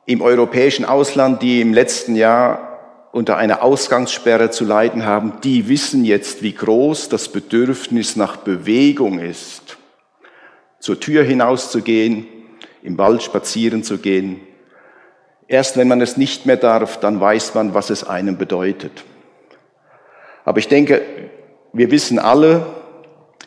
im 0.07 0.21
europäischen 0.21 0.85
Ausland, 0.85 1.43
die 1.43 1.61
im 1.61 1.73
letzten 1.73 2.17
Jahr 2.17 2.76
unter 3.13 3.37
einer 3.37 3.63
Ausgangssperre 3.63 4.51
zu 4.51 4.65
leiden 4.65 5.07
haben, 5.07 5.35
die 5.43 5.69
wissen 5.69 6.05
jetzt, 6.05 6.43
wie 6.43 6.53
groß 6.53 7.09
das 7.09 7.29
Bedürfnis 7.29 8.17
nach 8.17 8.37
Bewegung 8.37 9.19
ist. 9.19 9.79
Zur 10.81 11.01
Tür 11.01 11.23
hinauszugehen, 11.23 12.27
im 12.83 12.99
Wald 12.99 13.23
spazieren 13.23 13.83
zu 13.83 13.99
gehen. 13.99 14.41
Erst 15.49 15.77
wenn 15.77 15.89
man 15.89 16.01
es 16.01 16.17
nicht 16.17 16.47
mehr 16.47 16.57
darf, 16.57 16.99
dann 17.01 17.21
weiß 17.21 17.55
man, 17.55 17.75
was 17.75 17.91
es 17.91 18.05
einem 18.05 18.37
bedeutet. 18.37 19.05
Aber 20.45 20.59
ich 20.59 20.69
denke, 20.69 21.03
wir 21.73 21.91
wissen 21.91 22.19
alle, 22.19 22.67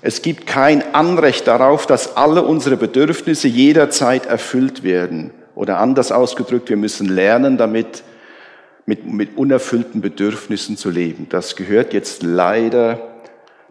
es 0.02 0.22
gibt 0.22 0.48
kein 0.48 0.94
Anrecht 0.94 1.48
darauf, 1.48 1.86
dass 1.86 2.16
alle 2.16 2.44
unsere 2.44 2.78
Bedürfnisse 2.78 3.48
jederzeit 3.48 4.26
erfüllt 4.26 4.84
werden. 4.84 5.32
Oder 5.56 5.80
anders 5.80 6.12
ausgedrückt, 6.12 6.70
wir 6.70 6.78
müssen 6.78 7.10
lernen, 7.10 7.58
damit 7.58 8.04
mit, 8.90 9.06
mit 9.06 9.38
unerfüllten 9.38 10.02
Bedürfnissen 10.02 10.76
zu 10.76 10.90
leben. 10.90 11.28
Das 11.30 11.56
gehört 11.56 11.94
jetzt 11.94 12.24
leider 12.24 13.00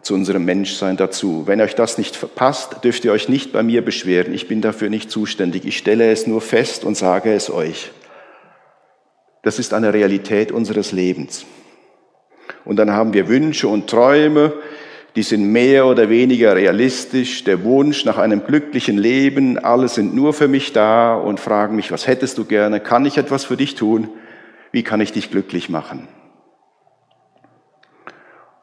zu 0.01 0.13
unserem 0.13 0.45
Menschsein 0.45 0.95
dazu. 0.95 1.43
Wenn 1.45 1.59
euch 1.59 1.75
das 1.75 1.97
nicht 1.97 2.15
verpasst, 2.15 2.85
dürft 2.85 3.03
ihr 3.03 3.11
euch 3.11 3.27
nicht 3.27 3.51
bei 3.51 3.61
mir 3.61 3.83
beschweren. 3.83 4.33
Ich 4.33 4.47
bin 4.47 4.61
dafür 4.61 4.89
nicht 4.89 5.11
zuständig. 5.11 5.65
Ich 5.65 5.77
stelle 5.77 6.09
es 6.09 6.25
nur 6.25 6.39
fest 6.39 6.85
und 6.85 6.95
sage 6.95 7.33
es 7.33 7.51
euch. 7.51 7.91
Das 9.43 9.59
ist 9.59 9.73
eine 9.73 9.93
Realität 9.93 10.53
unseres 10.53 10.93
Lebens. 10.93 11.45
Und 12.63 12.77
dann 12.77 12.91
haben 12.91 13.13
wir 13.13 13.27
Wünsche 13.27 13.67
und 13.67 13.89
Träume, 13.89 14.53
die 15.17 15.23
sind 15.23 15.51
mehr 15.51 15.85
oder 15.85 16.09
weniger 16.09 16.55
realistisch. 16.55 17.43
Der 17.43 17.65
Wunsch 17.65 18.05
nach 18.05 18.17
einem 18.17 18.45
glücklichen 18.45 18.97
Leben, 18.97 19.57
alle 19.57 19.89
sind 19.89 20.15
nur 20.15 20.31
für 20.33 20.47
mich 20.47 20.71
da 20.71 21.15
und 21.15 21.41
fragen 21.41 21.75
mich, 21.75 21.91
was 21.91 22.07
hättest 22.07 22.37
du 22.37 22.45
gerne? 22.45 22.79
Kann 22.79 23.05
ich 23.05 23.17
etwas 23.17 23.43
für 23.43 23.57
dich 23.57 23.75
tun? 23.75 24.07
Wie 24.71 24.83
kann 24.83 25.01
ich 25.01 25.11
dich 25.11 25.31
glücklich 25.31 25.69
machen? 25.69 26.07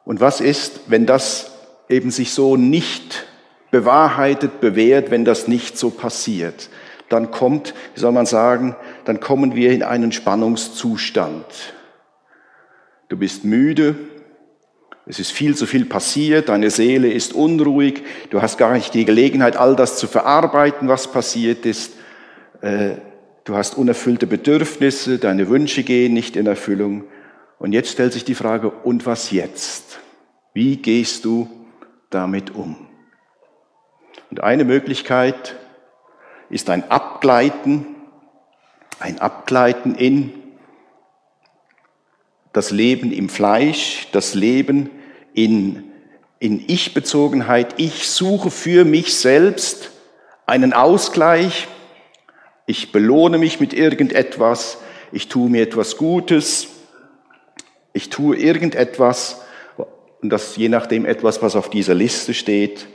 Und 0.04 0.20
was 0.20 0.40
ist, 0.40 0.82
wenn 0.86 1.06
das 1.06 1.52
eben 1.88 2.10
sich 2.10 2.32
so 2.32 2.56
nicht 2.56 3.26
bewahrheitet, 3.70 4.60
bewährt, 4.60 5.10
wenn 5.10 5.24
das 5.24 5.48
nicht 5.48 5.76
so 5.76 5.90
passiert. 5.90 6.70
Dann 7.08 7.30
kommt, 7.30 7.74
wie 7.94 8.00
soll 8.00 8.12
man 8.12 8.26
sagen, 8.26 8.76
dann 9.04 9.20
kommen 9.20 9.54
wir 9.54 9.72
in 9.72 9.82
einen 9.82 10.12
Spannungszustand. 10.12 11.44
Du 13.08 13.16
bist 13.16 13.44
müde, 13.44 13.96
es 15.06 15.20
ist 15.20 15.30
viel 15.30 15.54
zu 15.54 15.66
viel 15.66 15.84
passiert, 15.84 16.48
deine 16.48 16.70
Seele 16.70 17.12
ist 17.12 17.32
unruhig, 17.32 18.02
du 18.30 18.42
hast 18.42 18.58
gar 18.58 18.72
nicht 18.72 18.92
die 18.94 19.04
Gelegenheit, 19.04 19.56
all 19.56 19.76
das 19.76 19.98
zu 19.98 20.08
verarbeiten, 20.08 20.88
was 20.88 21.12
passiert 21.12 21.64
ist. 21.64 21.92
Äh, 22.60 22.96
du 23.46 23.56
hast 23.56 23.78
unerfüllte 23.78 24.26
Bedürfnisse, 24.26 25.18
deine 25.18 25.48
Wünsche 25.48 25.82
gehen 25.82 26.12
nicht 26.12 26.36
in 26.36 26.46
Erfüllung. 26.46 27.04
Und 27.58 27.72
jetzt 27.72 27.90
stellt 27.90 28.12
sich 28.12 28.24
die 28.24 28.34
Frage, 28.34 28.70
und 28.70 29.06
was 29.06 29.30
jetzt? 29.30 30.00
Wie 30.52 30.76
gehst 30.76 31.24
du 31.24 31.48
damit 32.10 32.54
um? 32.54 32.76
Und 34.30 34.42
eine 34.42 34.64
Möglichkeit 34.64 35.56
ist 36.50 36.68
ein 36.68 36.90
Abgleiten, 36.90 37.86
ein 38.98 39.20
Abgleiten 39.20 39.94
in 39.94 40.32
das 42.52 42.70
Leben 42.70 43.12
im 43.12 43.28
Fleisch, 43.28 44.08
das 44.12 44.34
Leben 44.34 44.90
in, 45.34 45.84
in 46.38 46.64
Ich-Bezogenheit. 46.66 47.74
Ich 47.76 48.08
suche 48.08 48.50
für 48.50 48.84
mich 48.84 49.14
selbst 49.14 49.90
einen 50.46 50.72
Ausgleich. 50.72 51.68
Ich 52.66 52.90
belohne 52.90 53.38
mich 53.38 53.60
mit 53.60 53.72
irgendetwas. 53.72 54.78
Ich 55.12 55.28
tue 55.28 55.48
mir 55.48 55.62
etwas 55.62 55.96
Gutes. 55.96 56.68
Ich 57.92 58.10
tue 58.10 58.36
irgendetwas 58.36 59.40
und 60.20 60.30
das 60.30 60.56
je 60.56 60.68
nachdem 60.68 61.06
etwas, 61.06 61.40
was 61.42 61.54
auf 61.54 61.70
dieser 61.70 61.94
Liste 61.94 62.34
steht. 62.34 62.88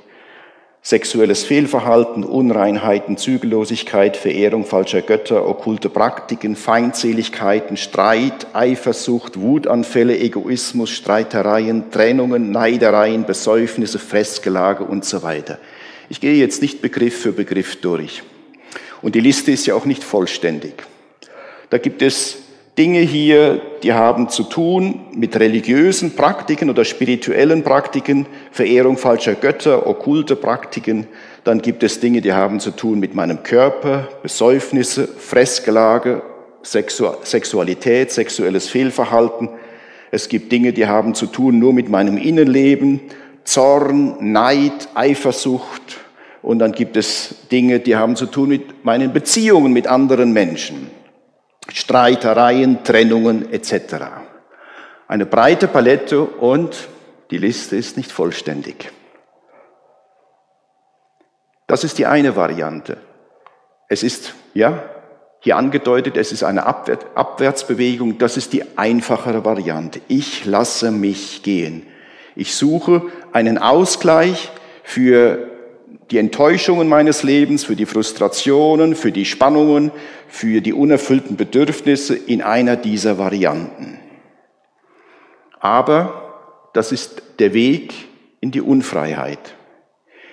Sexuelles 0.83 1.43
Fehlverhalten, 1.43 2.23
Unreinheiten, 2.23 3.15
Zügellosigkeit, 3.15 4.17
Verehrung 4.17 4.65
falscher 4.65 5.01
Götter, 5.01 5.47
okkulte 5.47 5.89
Praktiken, 5.89 6.55
Feindseligkeiten, 6.55 7.77
Streit, 7.77 8.47
Eifersucht, 8.53 9.39
Wutanfälle, 9.39 10.17
Egoismus, 10.17 10.89
Streitereien, 10.89 11.91
Trennungen, 11.91 12.51
Neidereien, 12.51 13.25
Besäufnisse, 13.25 13.99
Fressgelage 13.99 14.83
und 14.83 15.05
so 15.05 15.21
weiter. 15.21 15.59
Ich 16.09 16.19
gehe 16.19 16.33
jetzt 16.33 16.63
nicht 16.63 16.81
Begriff 16.81 17.21
für 17.21 17.31
Begriff 17.31 17.79
durch. 17.79 18.23
Und 19.01 19.15
die 19.15 19.19
Liste 19.19 19.51
ist 19.51 19.65
ja 19.65 19.75
auch 19.75 19.85
nicht 19.85 20.03
vollständig. 20.03 20.83
Da 21.69 21.77
gibt 21.77 22.01
es 22.01 22.37
Dinge 22.77 22.99
hier, 22.99 23.61
die 23.83 23.93
haben 23.93 24.29
zu 24.29 24.43
tun 24.43 25.01
mit 25.13 25.37
religiösen 25.39 26.15
Praktiken 26.15 26.69
oder 26.69 26.85
spirituellen 26.85 27.63
Praktiken, 27.63 28.25
Verehrung 28.51 28.97
falscher 28.97 29.35
Götter, 29.35 29.87
okkulte 29.87 30.35
Praktiken. 30.35 31.07
Dann 31.43 31.61
gibt 31.61 31.83
es 31.83 31.99
Dinge, 31.99 32.21
die 32.21 32.33
haben 32.33 32.59
zu 32.59 32.71
tun 32.71 32.99
mit 32.99 33.15
meinem 33.15 33.43
Körper, 33.43 34.07
Besäufnisse, 34.21 35.07
Fressgelage, 35.07 36.21
Sexualität, 36.63 38.11
sexuelles 38.11 38.67
Fehlverhalten. 38.67 39.49
Es 40.11 40.29
gibt 40.29 40.51
Dinge, 40.51 40.73
die 40.73 40.87
haben 40.87 41.15
zu 41.15 41.25
tun 41.25 41.57
nur 41.57 41.73
mit 41.73 41.89
meinem 41.89 42.17
Innenleben, 42.17 43.01
Zorn, 43.43 44.31
Neid, 44.31 44.89
Eifersucht. 44.93 46.00
Und 46.41 46.59
dann 46.59 46.71
gibt 46.71 46.97
es 46.97 47.47
Dinge, 47.51 47.79
die 47.79 47.95
haben 47.95 48.15
zu 48.15 48.25
tun 48.25 48.49
mit 48.49 48.83
meinen 48.83 49.13
Beziehungen 49.13 49.73
mit 49.73 49.87
anderen 49.87 50.33
Menschen. 50.33 50.89
Streitereien, 51.69 52.83
Trennungen 52.83 53.51
etc. 53.51 53.95
Eine 55.07 55.25
breite 55.25 55.67
Palette 55.67 56.21
und 56.21 56.87
die 57.29 57.37
Liste 57.37 57.75
ist 57.75 57.97
nicht 57.97 58.11
vollständig. 58.11 58.91
Das 61.67 61.83
ist 61.83 61.97
die 61.97 62.05
eine 62.05 62.35
Variante. 62.35 62.97
Es 63.87 64.03
ist, 64.03 64.33
ja, 64.53 64.83
hier 65.39 65.57
angedeutet, 65.57 66.17
es 66.17 66.31
ist 66.31 66.43
eine 66.43 66.65
Abwärtsbewegung. 66.65 68.17
Das 68.17 68.37
ist 68.37 68.53
die 68.53 68.77
einfachere 68.77 69.45
Variante. 69.45 70.01
Ich 70.07 70.45
lasse 70.45 70.91
mich 70.91 71.43
gehen. 71.43 71.87
Ich 72.35 72.55
suche 72.55 73.03
einen 73.31 73.57
Ausgleich 73.57 74.51
für 74.83 75.50
die 76.11 76.17
Enttäuschungen 76.17 76.89
meines 76.89 77.23
Lebens, 77.23 77.63
für 77.63 77.75
die 77.75 77.85
Frustrationen, 77.85 78.95
für 78.95 79.11
die 79.11 79.25
Spannungen, 79.25 79.91
für 80.27 80.61
die 80.61 80.73
unerfüllten 80.73 81.37
Bedürfnisse 81.37 82.15
in 82.15 82.41
einer 82.41 82.75
dieser 82.75 83.17
Varianten. 83.17 83.97
Aber 85.59 86.69
das 86.73 86.91
ist 86.91 87.21
der 87.39 87.53
Weg 87.53 87.93
in 88.41 88.51
die 88.51 88.61
Unfreiheit. 88.61 89.55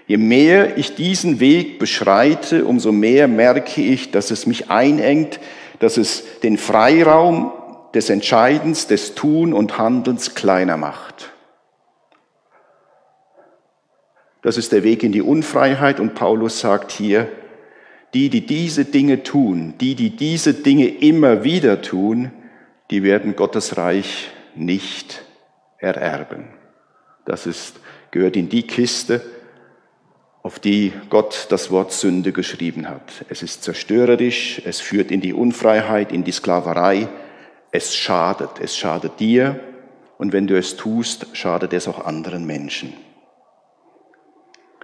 Je 0.06 0.16
mehr 0.16 0.78
ich 0.78 0.94
diesen 0.94 1.38
Weg 1.38 1.78
beschreite, 1.78 2.64
umso 2.64 2.92
mehr 2.92 3.28
merke 3.28 3.82
ich, 3.82 4.10
dass 4.10 4.30
es 4.30 4.46
mich 4.46 4.70
einengt, 4.70 5.38
dass 5.80 5.96
es 5.96 6.24
den 6.42 6.58
Freiraum 6.58 7.52
des 7.94 8.10
Entscheidens, 8.10 8.86
des 8.86 9.14
Tun 9.14 9.52
und 9.52 9.78
Handelns 9.78 10.34
kleiner 10.34 10.76
macht. 10.76 11.30
Das 14.42 14.56
ist 14.56 14.72
der 14.72 14.84
Weg 14.84 15.02
in 15.02 15.12
die 15.12 15.22
Unfreiheit 15.22 16.00
und 16.00 16.14
Paulus 16.14 16.60
sagt 16.60 16.92
hier, 16.92 17.28
die, 18.14 18.30
die 18.30 18.46
diese 18.46 18.84
Dinge 18.84 19.22
tun, 19.22 19.74
die, 19.80 19.94
die 19.94 20.10
diese 20.10 20.54
Dinge 20.54 20.88
immer 20.88 21.44
wieder 21.44 21.82
tun, 21.82 22.30
die 22.90 23.02
werden 23.02 23.36
Gottes 23.36 23.76
Reich 23.76 24.30
nicht 24.54 25.22
ererben. 25.78 26.44
Das 27.24 27.46
ist, 27.46 27.80
gehört 28.10 28.36
in 28.36 28.48
die 28.48 28.62
Kiste, 28.62 29.20
auf 30.42 30.58
die 30.58 30.92
Gott 31.10 31.46
das 31.50 31.70
Wort 31.70 31.92
Sünde 31.92 32.32
geschrieben 32.32 32.88
hat. 32.88 33.24
Es 33.28 33.42
ist 33.42 33.62
zerstörerisch, 33.64 34.62
es 34.64 34.80
führt 34.80 35.10
in 35.10 35.20
die 35.20 35.34
Unfreiheit, 35.34 36.12
in 36.12 36.24
die 36.24 36.32
Sklaverei, 36.32 37.08
es 37.70 37.94
schadet, 37.94 38.60
es 38.60 38.76
schadet 38.76 39.20
dir 39.20 39.60
und 40.16 40.32
wenn 40.32 40.46
du 40.46 40.56
es 40.56 40.76
tust, 40.76 41.26
schadet 41.34 41.74
es 41.74 41.86
auch 41.86 42.06
anderen 42.06 42.46
Menschen. 42.46 42.94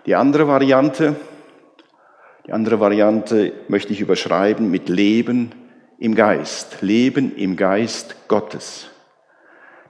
Die 0.07 0.15
andere 0.15 0.47
Variante, 0.47 1.17
die 2.47 2.53
andere 2.53 2.79
Variante 2.79 3.53
möchte 3.69 3.95
ich 3.95 4.01
überschreiben 4.01 4.71
mit 4.71 4.91
Leben 4.91 5.53
im 5.99 6.15
Geist. 6.15 6.83
Leben 6.83 7.35
im 7.37 7.57
Geist 7.57 8.29
Gottes. 8.29 8.91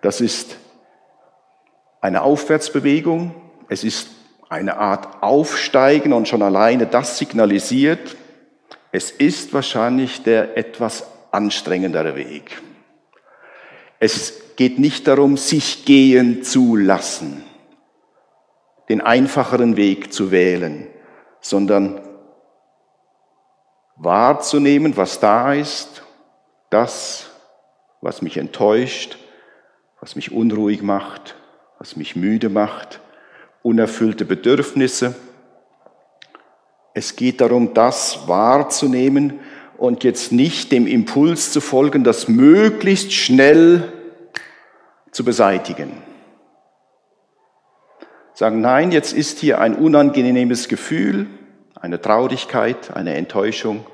Das 0.03 0.21
ist 0.21 0.57
eine 2.01 2.23
Aufwärtsbewegung. 2.23 3.35
Es 3.69 3.83
ist 3.83 4.11
eine 4.49 4.77
Art 4.77 5.23
Aufsteigen 5.23 6.13
und 6.13 6.29
schon 6.29 6.43
alleine 6.43 6.87
das 6.87 7.19
signalisiert, 7.19 8.17
es 8.93 9.11
ist 9.11 9.53
wahrscheinlich 9.53 10.23
der 10.23 10.57
etwas 10.57 11.09
anstrengendere 11.33 12.15
Weg. 12.15 12.63
Es 13.99 14.55
geht 14.55 14.79
nicht 14.79 15.09
darum, 15.09 15.37
sich 15.37 15.85
gehen 15.85 16.45
zu 16.45 16.77
lassen 16.77 17.43
den 18.89 19.01
einfacheren 19.01 19.77
Weg 19.77 20.13
zu 20.13 20.31
wählen, 20.31 20.87
sondern 21.41 22.01
wahrzunehmen, 23.97 24.97
was 24.97 25.21
da 25.21 25.55
ist, 25.55 26.03
das, 26.71 27.31
was 28.01 28.23
mich 28.23 28.37
enttäuscht, 28.37 29.19
was 30.01 30.17
mich 30.17 30.33
unruhig 30.33 30.83
macht, 30.83 31.37
was 31.79 31.97
mich 31.97 32.17
müde 32.17 32.49
macht, 32.49 33.01
unerfüllte 33.63 34.25
Bedürfnisse. 34.25 35.15
Es 36.93 37.17
geht 37.17 37.41
darum, 37.41 37.75
das 37.75 38.29
wahrzunehmen 38.29 39.41
und 39.79 40.05
jetzt 40.05 40.33
nicht 40.33 40.73
dem 40.73 40.87
Impuls 40.87 41.53
zu 41.53 41.61
folgen, 41.61 42.05
das 42.05 42.29
möglichst 42.29 43.13
schnell 43.13 43.93
zu 45.11 45.25
beseitigen 45.25 46.14
sagen, 48.35 48.61
nein, 48.61 48.93
jetzt 48.93 49.13
ist 49.13 49.39
hier 49.39 49.61
ein 49.61 49.75
unangenehmes 49.75 50.69
Gefühl, 50.69 51.27
eine 51.81 52.01
Traurigkeit, 52.01 52.95
eine 52.95 53.15
Enttäuschung. 53.15 53.87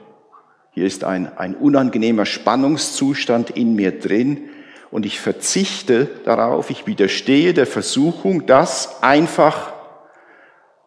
Hier 0.73 0.87
ist 0.87 1.05
ein, 1.05 1.37
ein 1.37 1.55
unangenehmer 1.55 2.25
Spannungszustand 2.25 3.51
in 3.51 3.75
mir 3.75 3.99
drin 3.99 4.49
und 4.91 5.05
ich 5.05 5.21
verzichte 5.21 6.07
darauf, 6.25 6.71
ich 6.71 6.87
widerstehe 6.87 7.53
der 7.53 7.67
Versuchung, 7.67 8.47
das 8.47 9.03
einfach 9.03 9.73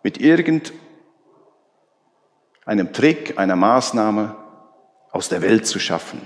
mit 0.01 0.19
irgendeinem 0.19 0.73
Trick, 2.91 3.37
einer 3.37 3.55
Maßnahme 3.55 4.35
aus 5.11 5.29
der 5.29 5.41
Welt 5.41 5.67
zu 5.67 5.79
schaffen. 5.79 6.21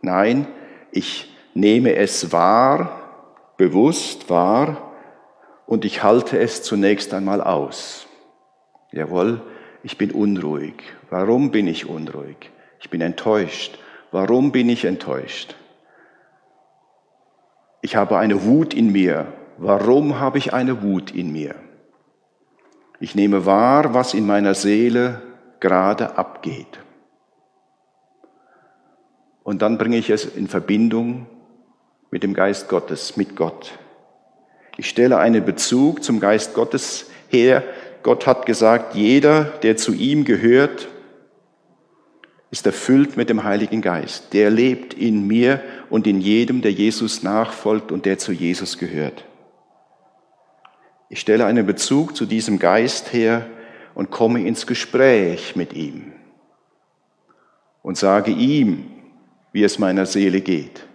Nein, 0.00 0.46
ich 0.90 1.34
nehme 1.54 1.94
es 1.96 2.32
wahr, 2.32 2.97
bewusst 3.58 4.30
wahr 4.30 4.94
und 5.66 5.84
ich 5.84 6.02
halte 6.02 6.38
es 6.38 6.62
zunächst 6.62 7.12
einmal 7.12 7.42
aus. 7.42 8.06
Jawohl, 8.90 9.42
ich 9.82 9.98
bin 9.98 10.12
unruhig. 10.12 10.74
Warum 11.10 11.50
bin 11.50 11.66
ich 11.66 11.86
unruhig? 11.86 12.50
Ich 12.80 12.88
bin 12.88 13.02
enttäuscht. 13.02 13.78
Warum 14.10 14.52
bin 14.52 14.70
ich 14.70 14.86
enttäuscht? 14.86 15.54
Ich 17.82 17.96
habe 17.96 18.16
eine 18.16 18.44
Wut 18.44 18.72
in 18.72 18.90
mir. 18.92 19.34
warum 19.60 20.20
habe 20.20 20.38
ich 20.38 20.54
eine 20.54 20.82
Wut 20.82 21.10
in 21.10 21.32
mir? 21.32 21.56
Ich 23.00 23.16
nehme 23.16 23.44
wahr, 23.44 23.92
was 23.92 24.14
in 24.14 24.24
meiner 24.24 24.54
Seele 24.54 25.20
gerade 25.58 26.16
abgeht. 26.16 26.78
Und 29.42 29.62
dann 29.62 29.78
bringe 29.78 29.96
ich 29.96 30.10
es 30.10 30.24
in 30.24 30.46
Verbindung 30.46 31.26
mit 32.10 32.22
dem 32.22 32.34
Geist 32.34 32.68
Gottes, 32.68 33.16
mit 33.16 33.36
Gott. 33.36 33.78
Ich 34.76 34.88
stelle 34.88 35.18
einen 35.18 35.44
Bezug 35.44 36.02
zum 36.02 36.20
Geist 36.20 36.54
Gottes 36.54 37.10
her. 37.28 37.64
Gott 38.02 38.26
hat 38.26 38.46
gesagt, 38.46 38.94
jeder, 38.94 39.44
der 39.62 39.76
zu 39.76 39.92
ihm 39.92 40.24
gehört, 40.24 40.88
ist 42.50 42.64
erfüllt 42.64 43.16
mit 43.16 43.28
dem 43.28 43.44
Heiligen 43.44 43.82
Geist. 43.82 44.32
Der 44.32 44.50
lebt 44.50 44.94
in 44.94 45.26
mir 45.26 45.62
und 45.90 46.06
in 46.06 46.20
jedem, 46.20 46.62
der 46.62 46.72
Jesus 46.72 47.22
nachfolgt 47.22 47.92
und 47.92 48.06
der 48.06 48.18
zu 48.18 48.32
Jesus 48.32 48.78
gehört. 48.78 49.24
Ich 51.10 51.20
stelle 51.20 51.46
einen 51.46 51.66
Bezug 51.66 52.16
zu 52.16 52.26
diesem 52.26 52.58
Geist 52.58 53.12
her 53.12 53.46
und 53.94 54.10
komme 54.10 54.46
ins 54.46 54.66
Gespräch 54.66 55.56
mit 55.56 55.72
ihm 55.72 56.12
und 57.82 57.96
sage 57.96 58.30
ihm, 58.30 58.90
wie 59.52 59.64
es 59.64 59.78
meiner 59.78 60.06
Seele 60.06 60.40
geht. 60.40 60.87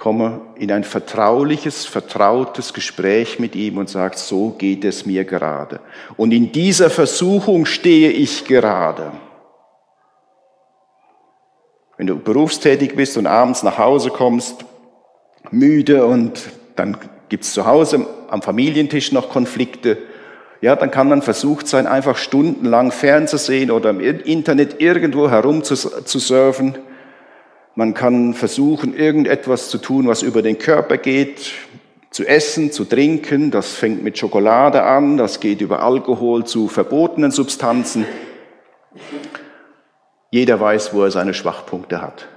Komme 0.00 0.40
in 0.54 0.72
ein 0.72 0.82
vertrauliches, 0.82 1.84
vertrautes 1.84 2.72
Gespräch 2.72 3.38
mit 3.38 3.54
ihm 3.54 3.76
und 3.76 3.90
sage, 3.90 4.16
so 4.16 4.48
geht 4.48 4.82
es 4.86 5.04
mir 5.04 5.26
gerade. 5.26 5.80
Und 6.16 6.32
in 6.32 6.52
dieser 6.52 6.88
Versuchung 6.88 7.66
stehe 7.66 8.10
ich 8.10 8.46
gerade. 8.46 9.12
Wenn 11.98 12.06
du 12.06 12.18
berufstätig 12.18 12.96
bist 12.96 13.18
und 13.18 13.26
abends 13.26 13.62
nach 13.62 13.76
Hause 13.76 14.08
kommst, 14.08 14.64
müde 15.50 16.06
und 16.06 16.48
dann 16.76 16.96
gibt's 17.28 17.52
zu 17.52 17.66
Hause 17.66 18.06
am 18.30 18.40
Familientisch 18.40 19.12
noch 19.12 19.28
Konflikte, 19.28 19.98
ja, 20.62 20.76
dann 20.76 20.90
kann 20.90 21.10
man 21.10 21.20
versucht 21.20 21.68
sein, 21.68 21.86
einfach 21.86 22.16
stundenlang 22.16 22.90
fernzusehen 22.90 23.70
oder 23.70 23.90
im 23.90 24.00
Internet 24.00 24.80
irgendwo 24.80 25.28
herum 25.28 25.62
zu, 25.62 25.74
zu 25.76 26.18
surfen. 26.18 26.78
Man 27.80 27.94
kann 27.94 28.34
versuchen, 28.34 28.94
irgendetwas 28.94 29.70
zu 29.70 29.78
tun, 29.78 30.06
was 30.06 30.20
über 30.20 30.42
den 30.42 30.58
Körper 30.58 30.98
geht, 30.98 31.52
zu 32.10 32.26
essen, 32.26 32.72
zu 32.72 32.84
trinken. 32.84 33.50
Das 33.50 33.72
fängt 33.72 34.02
mit 34.02 34.18
Schokolade 34.18 34.82
an, 34.82 35.16
das 35.16 35.40
geht 35.40 35.62
über 35.62 35.82
Alkohol 35.82 36.44
zu 36.44 36.68
verbotenen 36.68 37.30
Substanzen. 37.30 38.04
Jeder 40.30 40.60
weiß, 40.60 40.92
wo 40.92 41.04
er 41.04 41.10
seine 41.10 41.32
Schwachpunkte 41.32 42.02
hat. 42.02 42.28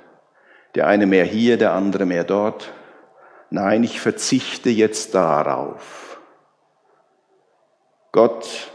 Der 0.75 0.87
eine 0.87 1.07
mehr 1.07 1.25
hier, 1.25 1.57
der 1.57 1.73
andere 1.73 2.05
mehr 2.05 2.23
dort. 2.23 2.71
Nein, 3.49 3.83
ich 3.83 3.99
verzichte 3.99 4.69
jetzt 4.69 5.13
darauf. 5.13 6.21
Gott, 8.13 8.71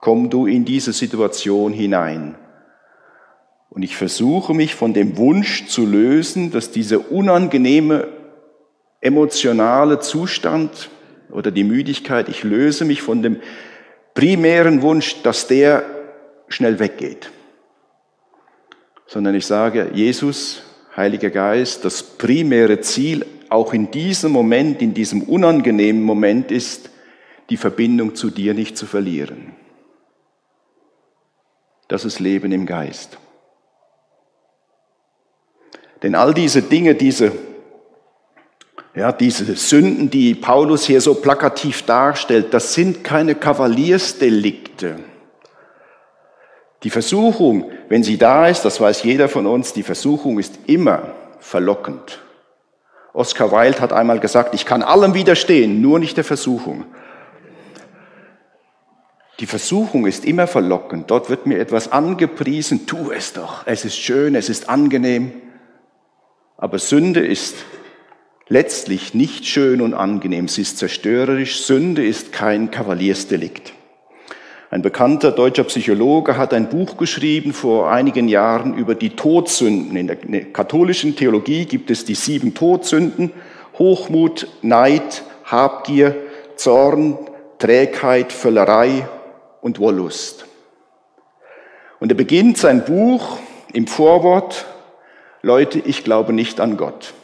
komm 0.00 0.30
du 0.30 0.46
in 0.46 0.64
diese 0.64 0.94
Situation 0.94 1.74
hinein. 1.74 2.38
Und 3.74 3.82
ich 3.82 3.96
versuche 3.96 4.54
mich 4.54 4.74
von 4.74 4.94
dem 4.94 5.16
Wunsch 5.16 5.66
zu 5.66 5.84
lösen, 5.84 6.50
dass 6.50 6.70
dieser 6.70 7.10
unangenehme 7.10 8.08
emotionale 9.00 9.98
Zustand 9.98 10.90
oder 11.30 11.50
die 11.50 11.64
Müdigkeit, 11.64 12.28
ich 12.28 12.44
löse 12.44 12.84
mich 12.84 13.02
von 13.02 13.22
dem 13.22 13.40
primären 14.14 14.80
Wunsch, 14.80 15.22
dass 15.22 15.48
der 15.48 15.84
schnell 16.48 16.78
weggeht 16.78 17.30
sondern 19.06 19.34
ich 19.34 19.46
sage, 19.46 19.90
Jesus, 19.94 20.62
Heiliger 20.96 21.30
Geist, 21.30 21.84
das 21.84 22.02
primäre 22.02 22.80
Ziel 22.80 23.26
auch 23.48 23.72
in 23.72 23.90
diesem 23.90 24.32
Moment, 24.32 24.82
in 24.82 24.94
diesem 24.94 25.22
unangenehmen 25.22 26.02
Moment 26.02 26.50
ist, 26.50 26.90
die 27.50 27.56
Verbindung 27.56 28.14
zu 28.14 28.30
dir 28.30 28.54
nicht 28.54 28.76
zu 28.76 28.86
verlieren. 28.86 29.54
Das 31.88 32.04
ist 32.04 32.18
Leben 32.20 32.52
im 32.52 32.66
Geist. 32.66 33.18
Denn 36.04 36.14
all 36.14 36.34
diese 36.34 36.60
Dinge, 36.60 36.94
diese, 36.94 37.32
ja, 38.94 39.10
diese 39.10 39.56
Sünden, 39.56 40.10
die 40.10 40.34
Paulus 40.34 40.84
hier 40.84 41.00
so 41.00 41.14
plakativ 41.14 41.80
darstellt, 41.80 42.52
das 42.52 42.74
sind 42.74 43.02
keine 43.02 43.34
Kavaliersdelikte. 43.34 44.96
Die 46.82 46.90
Versuchung, 46.90 47.70
wenn 47.88 48.02
sie 48.02 48.18
da 48.18 48.48
ist, 48.48 48.66
das 48.66 48.82
weiß 48.82 49.02
jeder 49.04 49.30
von 49.30 49.46
uns, 49.46 49.72
die 49.72 49.82
Versuchung 49.82 50.38
ist 50.38 50.58
immer 50.66 51.14
verlockend. 51.38 52.20
Oscar 53.14 53.50
Wilde 53.50 53.80
hat 53.80 53.94
einmal 53.94 54.20
gesagt, 54.20 54.54
ich 54.54 54.66
kann 54.66 54.82
allem 54.82 55.14
widerstehen, 55.14 55.80
nur 55.80 55.98
nicht 55.98 56.18
der 56.18 56.24
Versuchung. 56.24 56.84
Die 59.40 59.46
Versuchung 59.46 60.04
ist 60.04 60.26
immer 60.26 60.46
verlockend. 60.48 61.10
Dort 61.10 61.30
wird 61.30 61.46
mir 61.46 61.60
etwas 61.60 61.92
angepriesen, 61.92 62.86
tu 62.86 63.10
es 63.10 63.32
doch. 63.32 63.66
Es 63.66 63.86
ist 63.86 63.96
schön, 63.96 64.34
es 64.34 64.50
ist 64.50 64.68
angenehm. 64.68 65.32
Aber 66.64 66.78
Sünde 66.78 67.20
ist 67.20 67.56
letztlich 68.48 69.12
nicht 69.12 69.44
schön 69.44 69.82
und 69.82 69.92
angenehm. 69.92 70.48
Sie 70.48 70.62
ist 70.62 70.78
zerstörerisch. 70.78 71.60
Sünde 71.60 72.02
ist 72.02 72.32
kein 72.32 72.70
Kavaliersdelikt. 72.70 73.74
Ein 74.70 74.80
bekannter 74.80 75.30
deutscher 75.30 75.64
Psychologe 75.64 76.38
hat 76.38 76.54
ein 76.54 76.70
Buch 76.70 76.96
geschrieben 76.96 77.52
vor 77.52 77.90
einigen 77.90 78.28
Jahren 78.28 78.78
über 78.78 78.94
die 78.94 79.10
Todsünden. 79.10 79.94
In 79.94 80.06
der 80.06 80.16
katholischen 80.16 81.16
Theologie 81.16 81.66
gibt 81.66 81.90
es 81.90 82.06
die 82.06 82.14
sieben 82.14 82.54
Todsünden. 82.54 83.30
Hochmut, 83.78 84.48
Neid, 84.62 85.22
Habgier, 85.44 86.16
Zorn, 86.56 87.18
Trägheit, 87.58 88.32
Völlerei 88.32 89.06
und 89.60 89.80
Wollust. 89.80 90.46
Und 92.00 92.10
er 92.10 92.16
beginnt 92.16 92.56
sein 92.56 92.86
Buch 92.86 93.36
im 93.74 93.86
Vorwort, 93.86 94.64
Leute, 95.44 95.78
ich 95.78 96.04
glaube 96.04 96.32
nicht 96.32 96.60
an 96.60 96.76
Gott. 96.76 97.14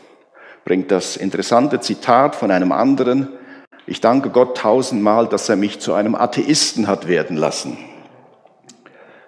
Bringt 0.65 0.91
das 0.91 1.17
interessante 1.17 1.81
Zitat 1.81 2.37
von 2.37 2.51
einem 2.51 2.71
anderen 2.71 3.29
ich 3.91 4.01
danke 4.01 4.31
Gott 4.31 4.57
tausendmal, 4.57 5.27
dass 5.27 5.49
er 5.49 5.57
mich 5.57 5.81
zu 5.81 5.95
einem 5.95 6.15
Atheisten 6.15 6.87
hat 6.87 7.09
werden 7.09 7.37
lassen. 7.37 7.77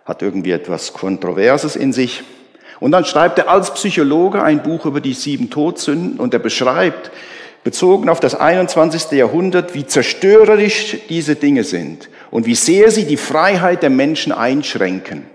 Hat 0.04 0.22
irgendwie 0.22 0.52
etwas 0.52 0.92
Kontroverses 0.92 1.74
in 1.74 1.92
sich. 1.92 2.22
Und 2.78 2.92
dann 2.92 3.04
schreibt 3.04 3.38
er 3.38 3.48
als 3.48 3.74
Psychologe 3.74 4.40
ein 4.40 4.62
Buch 4.62 4.86
über 4.86 5.00
die 5.00 5.14
sieben 5.14 5.50
Todsünden 5.50 6.20
und 6.20 6.32
er 6.32 6.38
beschreibt, 6.38 7.10
bezogen 7.64 8.08
auf 8.08 8.20
das 8.20 8.36
21. 8.36 9.10
Jahrhundert, 9.10 9.74
wie 9.74 9.84
zerstörerisch 9.84 10.98
diese 11.08 11.34
Dinge 11.34 11.64
sind 11.64 12.08
und 12.30 12.46
wie 12.46 12.54
sehr 12.54 12.92
sie 12.92 13.04
die 13.04 13.16
Freiheit 13.16 13.82
der 13.82 13.90
Menschen 13.90 14.30
einschränken. 14.30 15.26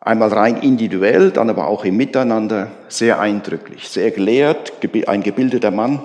Einmal 0.00 0.32
rein 0.32 0.62
individuell, 0.62 1.32
dann 1.32 1.50
aber 1.50 1.66
auch 1.66 1.84
im 1.84 1.96
Miteinander, 1.96 2.70
sehr 2.88 3.18
eindrücklich, 3.18 3.88
sehr 3.88 4.10
gelehrt, 4.10 4.72
ein 5.08 5.22
gebildeter 5.22 5.70
Mann. 5.70 6.00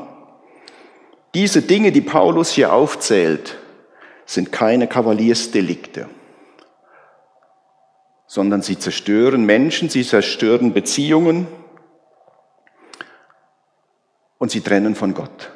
Diese 1.35 1.61
Dinge, 1.61 1.91
die 1.91 2.01
Paulus 2.01 2.51
hier 2.51 2.73
aufzählt, 2.73 3.57
sind 4.25 4.51
keine 4.51 4.87
Kavaliersdelikte, 4.87 6.07
sondern 8.25 8.61
sie 8.61 8.79
zerstören 8.79 9.45
Menschen, 9.45 9.89
sie 9.89 10.03
zerstören 10.03 10.73
Beziehungen 10.73 11.47
und 14.39 14.51
sie 14.51 14.61
trennen 14.61 14.95
von 14.95 15.13
Gott. 15.13 15.51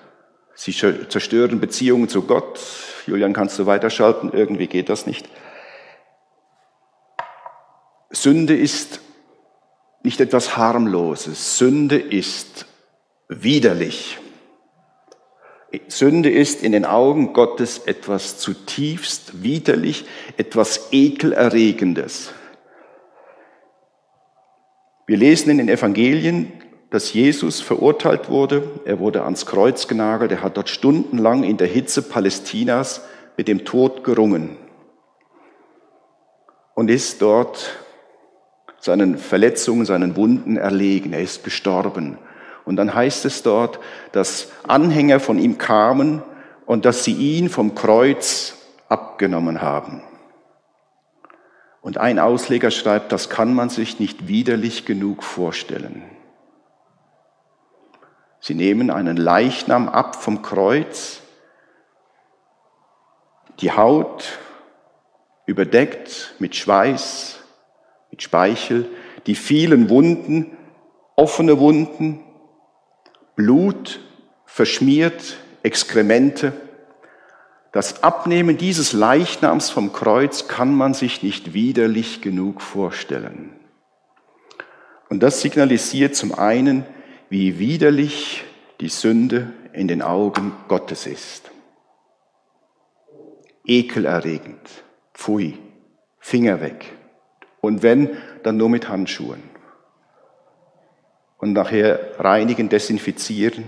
Sie 0.54 0.74
zerstören 0.74 1.60
Beziehungen 1.60 2.10
zu 2.10 2.24
Gott. 2.24 2.60
Julian, 3.06 3.34
kannst 3.34 3.60
du 3.60 3.68
weiterschalten? 3.68 4.32
Irgendwie 4.34 4.68
geht 4.68 4.90
das 4.90 5.06
nicht. 5.06 5.28
Sünde 8.10 8.56
ist 8.56 9.02
nicht 10.04 10.22
etwas 10.22 10.56
harmloses. 10.58 11.58
Sünde 11.58 11.98
ist 11.98 12.66
widerlich. 13.28 14.20
Sünde 15.90 16.30
ist 16.30 16.64
in 16.64 16.72
den 16.72 16.86
Augen 16.86 17.34
Gottes 17.34 17.80
etwas 17.80 18.38
zutiefst 18.40 19.44
widerlich, 19.44 20.06
etwas 20.38 20.88
ekelerregendes. 20.92 22.32
Wir 25.06 25.18
lesen 25.18 25.50
in 25.50 25.58
den 25.58 25.70
Evangelien, 25.70 26.52
dass 26.90 27.14
Jesus 27.14 27.60
verurteilt 27.60 28.30
wurde. 28.30 28.82
Er 28.86 29.00
wurde 29.00 29.24
ans 29.24 29.46
Kreuz 29.46 29.88
genagelt. 29.88 30.32
Er 30.32 30.42
hat 30.42 30.56
dort 30.56 30.70
stundenlang 30.70 31.44
in 31.44 31.58
der 31.58 31.68
Hitze 31.68 32.02
Palästinas 32.02 33.02
mit 33.36 33.50
dem 33.50 33.66
Tod 33.66 34.04
gerungen 34.04 34.58
und 36.76 36.90
ist 36.90 37.22
dort 37.22 37.78
seinen 38.80 39.18
Verletzungen, 39.18 39.86
seinen 39.86 40.16
Wunden 40.16 40.58
erlegen. 40.58 41.14
Er 41.14 41.22
ist 41.22 41.44
gestorben. 41.44 42.18
Und 42.66 42.76
dann 42.76 42.94
heißt 42.94 43.26
es 43.26 43.44
dort, 43.44 43.80
dass 44.12 44.52
Anhänger 44.68 45.20
von 45.20 45.40
ihm 45.40 45.58
kamen 45.58 46.22
und 46.66 46.86
dass 46.86 47.04
sie 47.04 47.14
ihn 47.14 47.50
vom 47.50 47.76
Kreuz 47.76 48.56
abgenommen 48.90 49.62
haben. 49.62 50.02
Und 51.82 51.98
ein 51.98 52.20
Ausleger 52.20 52.72
schreibt, 52.72 53.14
das 53.14 53.30
kann 53.30 53.54
man 53.54 53.70
sich 53.70 54.00
nicht 54.00 54.28
widerlich 54.28 54.86
genug 54.86 55.24
vorstellen. 55.24 56.04
Sie 58.42 58.56
nehmen 58.56 58.92
einen 58.92 59.18
Leichnam 59.18 59.88
ab 59.88 60.22
vom 60.22 60.42
Kreuz, 60.42 61.22
die 63.60 63.72
Haut 63.72 64.38
überdeckt 65.46 66.36
mit 66.40 66.56
Schweiß, 66.56 67.37
mit 68.12 68.22
Speichel, 68.22 68.88
die 69.26 69.36
vielen 69.36 69.90
Wunden, 69.90 70.58
offene 71.16 71.60
Wunden, 71.60 72.20
Blut 73.36 74.00
verschmiert, 74.46 75.38
Exkremente. 75.64 76.54
Das 77.72 78.02
Abnehmen 78.04 78.58
dieses 78.58 78.94
Leichnams 78.94 79.70
vom 79.70 79.92
Kreuz 79.92 80.48
kann 80.48 80.74
man 80.74 80.94
sich 80.94 81.24
nicht 81.24 81.54
widerlich 81.54 82.22
genug 82.22 82.62
vorstellen. 82.62 83.52
Und 85.10 85.22
das 85.22 85.42
signalisiert 85.42 86.16
zum 86.16 86.34
einen, 86.34 86.86
wie 87.30 87.60
widerlich 87.60 88.46
die 88.80 88.90
Sünde 88.90 89.54
in 89.74 89.88
den 89.88 90.02
Augen 90.02 90.54
Gottes 90.68 91.06
ist. 91.06 91.52
Ekelerregend, 93.66 94.84
pfui, 95.14 95.58
Finger 96.20 96.62
weg. 96.62 96.97
Und 97.62 97.84
wenn, 97.84 98.18
dann 98.44 98.58
nur 98.58 98.70
mit 98.70 98.88
Handschuhen. 98.90 99.44
Und 101.38 101.54
nachher 101.54 102.20
reinigen, 102.20 102.70
desinfizieren. 102.70 103.66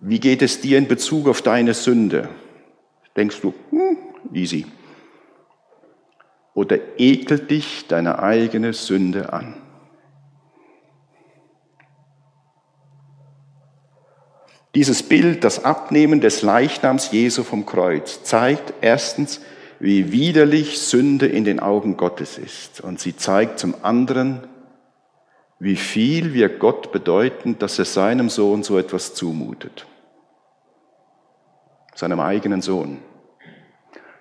Wie 0.00 0.20
geht 0.20 0.42
es 0.42 0.60
dir 0.60 0.78
in 0.78 0.88
Bezug 0.88 1.28
auf 1.28 1.42
deine 1.42 1.74
Sünde? 1.74 2.28
Denkst 3.16 3.40
du, 3.40 3.54
hm, 3.70 3.98
easy. 4.32 4.66
Oder 6.54 6.78
ekelt 6.98 7.50
dich 7.50 7.86
deine 7.88 8.20
eigene 8.20 8.72
Sünde 8.72 9.32
an? 9.32 9.65
Dieses 14.76 15.02
Bild, 15.02 15.42
das 15.42 15.64
Abnehmen 15.64 16.20
des 16.20 16.42
Leichnams 16.42 17.10
Jesu 17.10 17.44
vom 17.44 17.64
Kreuz, 17.64 18.22
zeigt 18.24 18.74
erstens, 18.82 19.40
wie 19.80 20.12
widerlich 20.12 20.80
Sünde 20.80 21.24
in 21.24 21.44
den 21.44 21.60
Augen 21.60 21.96
Gottes 21.96 22.36
ist. 22.36 22.82
Und 22.82 23.00
sie 23.00 23.16
zeigt 23.16 23.58
zum 23.58 23.74
anderen, 23.80 24.42
wie 25.58 25.76
viel 25.76 26.34
wir 26.34 26.50
Gott 26.50 26.92
bedeuten, 26.92 27.58
dass 27.58 27.78
er 27.78 27.86
seinem 27.86 28.28
Sohn 28.28 28.62
so 28.62 28.76
etwas 28.76 29.14
zumutet. 29.14 29.86
Seinem 31.94 32.20
eigenen 32.20 32.60
Sohn. 32.60 32.98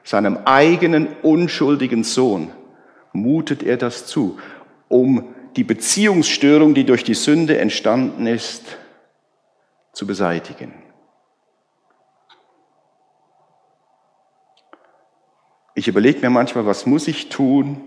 Seinem 0.06 0.38
eigenen 0.46 1.18
unschuldigen 1.22 2.06
Sohn 2.06 2.52
mutet 3.12 3.62
er 3.62 3.76
das 3.76 4.06
zu, 4.06 4.38
um 4.88 5.36
die 5.58 5.66
Beziehungsstörung, 5.66 6.74
die 6.76 6.86
durch 6.86 7.04
die 7.04 7.14
Sünde 7.14 7.58
entstanden 7.58 8.26
ist, 8.26 8.78
zu 9.96 10.06
beseitigen. 10.06 10.74
Ich 15.74 15.88
überlege 15.88 16.20
mir 16.20 16.30
manchmal, 16.30 16.66
was 16.66 16.86
muss 16.86 17.08
ich 17.08 17.30
tun, 17.30 17.82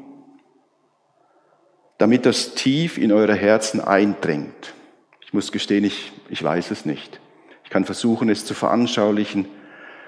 damit 1.98 2.26
das 2.26 2.54
tief 2.54 2.98
in 2.98 3.12
eure 3.12 3.34
Herzen 3.34 3.80
eindringt. 3.80 4.74
Ich 5.20 5.32
muss 5.32 5.52
gestehen, 5.52 5.84
ich, 5.84 6.12
ich 6.28 6.42
weiß 6.42 6.70
es 6.70 6.86
nicht. 6.86 7.20
Ich 7.64 7.70
kann 7.70 7.84
versuchen, 7.84 8.30
es 8.30 8.46
zu 8.46 8.54
veranschaulichen. 8.54 9.46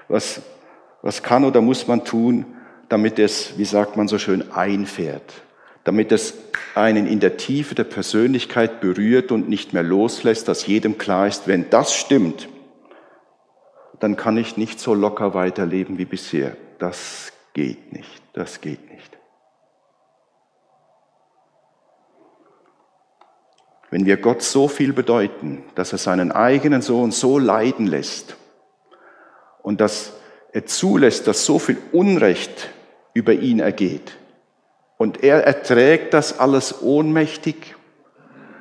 Was, 0.07 0.41
was 1.01 1.21
kann 1.21 1.45
oder 1.45 1.61
muss 1.61 1.87
man 1.87 2.03
tun, 2.03 2.45
damit 2.89 3.19
es, 3.19 3.57
wie 3.57 3.65
sagt 3.65 3.97
man 3.97 4.07
so 4.07 4.17
schön, 4.17 4.51
einfährt? 4.51 5.43
Damit 5.83 6.11
es 6.11 6.35
einen 6.75 7.07
in 7.07 7.19
der 7.19 7.37
Tiefe 7.37 7.75
der 7.75 7.83
Persönlichkeit 7.83 8.81
berührt 8.81 9.31
und 9.31 9.49
nicht 9.49 9.73
mehr 9.73 9.83
loslässt, 9.83 10.47
dass 10.47 10.67
jedem 10.67 10.97
klar 10.97 11.27
ist, 11.27 11.47
wenn 11.47 11.69
das 11.69 11.93
stimmt, 11.93 12.47
dann 13.99 14.15
kann 14.15 14.37
ich 14.37 14.57
nicht 14.57 14.79
so 14.79 14.93
locker 14.93 15.33
weiterleben 15.33 15.97
wie 15.97 16.05
bisher. 16.05 16.55
Das 16.79 17.31
geht 17.53 17.93
nicht, 17.93 18.21
das 18.33 18.61
geht 18.61 18.89
nicht. 18.91 19.17
Wenn 23.89 24.05
wir 24.05 24.17
Gott 24.17 24.41
so 24.41 24.67
viel 24.67 24.93
bedeuten, 24.93 25.63
dass 25.75 25.91
er 25.91 25.97
seinen 25.97 26.31
eigenen 26.31 26.81
Sohn 26.81 27.11
so 27.11 27.37
leiden 27.37 27.87
lässt 27.87 28.37
und 29.61 29.81
dass 29.81 30.13
er 30.53 30.65
zulässt, 30.65 31.27
dass 31.27 31.45
so 31.45 31.59
viel 31.59 31.77
Unrecht 31.91 32.69
über 33.13 33.33
ihn 33.33 33.59
ergeht, 33.59 34.17
und 35.01 35.23
er 35.23 35.43
erträgt 35.45 36.13
das 36.13 36.37
alles 36.37 36.83
ohnmächtig. 36.83 37.73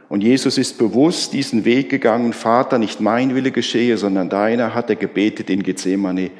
Und 0.08 0.22
Jesus 0.22 0.56
ist 0.56 0.78
bewusst 0.78 1.34
diesen 1.34 1.66
Weg 1.66 1.90
gegangen, 1.90 2.32
Vater, 2.32 2.78
nicht 2.78 2.98
mein 2.98 3.34
Wille 3.34 3.50
geschehe, 3.50 3.98
sondern 3.98 4.30
deiner, 4.30 4.74
hat 4.74 4.88
er 4.88 4.96
gebetet 4.96 5.50
in 5.50 5.62
Gethsemane. 5.62 6.30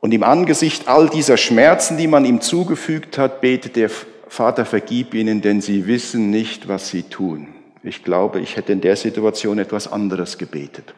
Und 0.00 0.12
im 0.12 0.24
Angesicht 0.24 0.88
all 0.88 1.08
dieser 1.08 1.36
Schmerzen, 1.36 1.96
die 1.96 2.08
man 2.08 2.24
ihm 2.24 2.40
zugefügt 2.40 3.18
hat, 3.18 3.40
betet 3.40 3.76
der 3.76 3.88
Vater, 4.26 4.64
vergib 4.64 5.14
ihnen, 5.14 5.42
denn 5.42 5.60
sie 5.60 5.86
wissen 5.86 6.30
nicht, 6.30 6.66
was 6.66 6.88
sie 6.88 7.04
tun. 7.04 7.46
Ich 7.84 8.02
glaube, 8.02 8.40
ich 8.40 8.56
hätte 8.56 8.72
in 8.72 8.80
der 8.80 8.96
Situation 8.96 9.60
etwas 9.60 9.92
anderes 9.92 10.38
gebetet. 10.38 10.92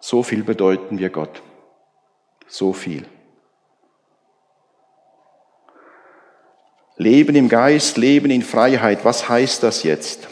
So 0.00 0.24
viel 0.24 0.42
bedeuten 0.42 0.98
wir 0.98 1.10
Gott. 1.10 1.40
So 2.48 2.72
viel. 2.72 3.06
Leben 7.00 7.34
im 7.34 7.48
Geist, 7.48 7.96
Leben 7.96 8.30
in 8.30 8.42
Freiheit. 8.42 9.06
Was 9.06 9.26
heißt 9.26 9.62
das 9.62 9.84
jetzt? 9.84 10.28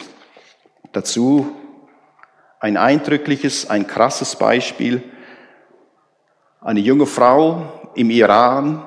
Dazu 0.91 1.55
ein 2.59 2.77
eindrückliches, 2.77 3.67
ein 3.71 3.87
krasses 3.87 4.35
Beispiel. 4.35 5.01
Eine 6.61 6.81
junge 6.81 7.07
Frau 7.07 7.89
im 7.95 8.11
Iran 8.11 8.85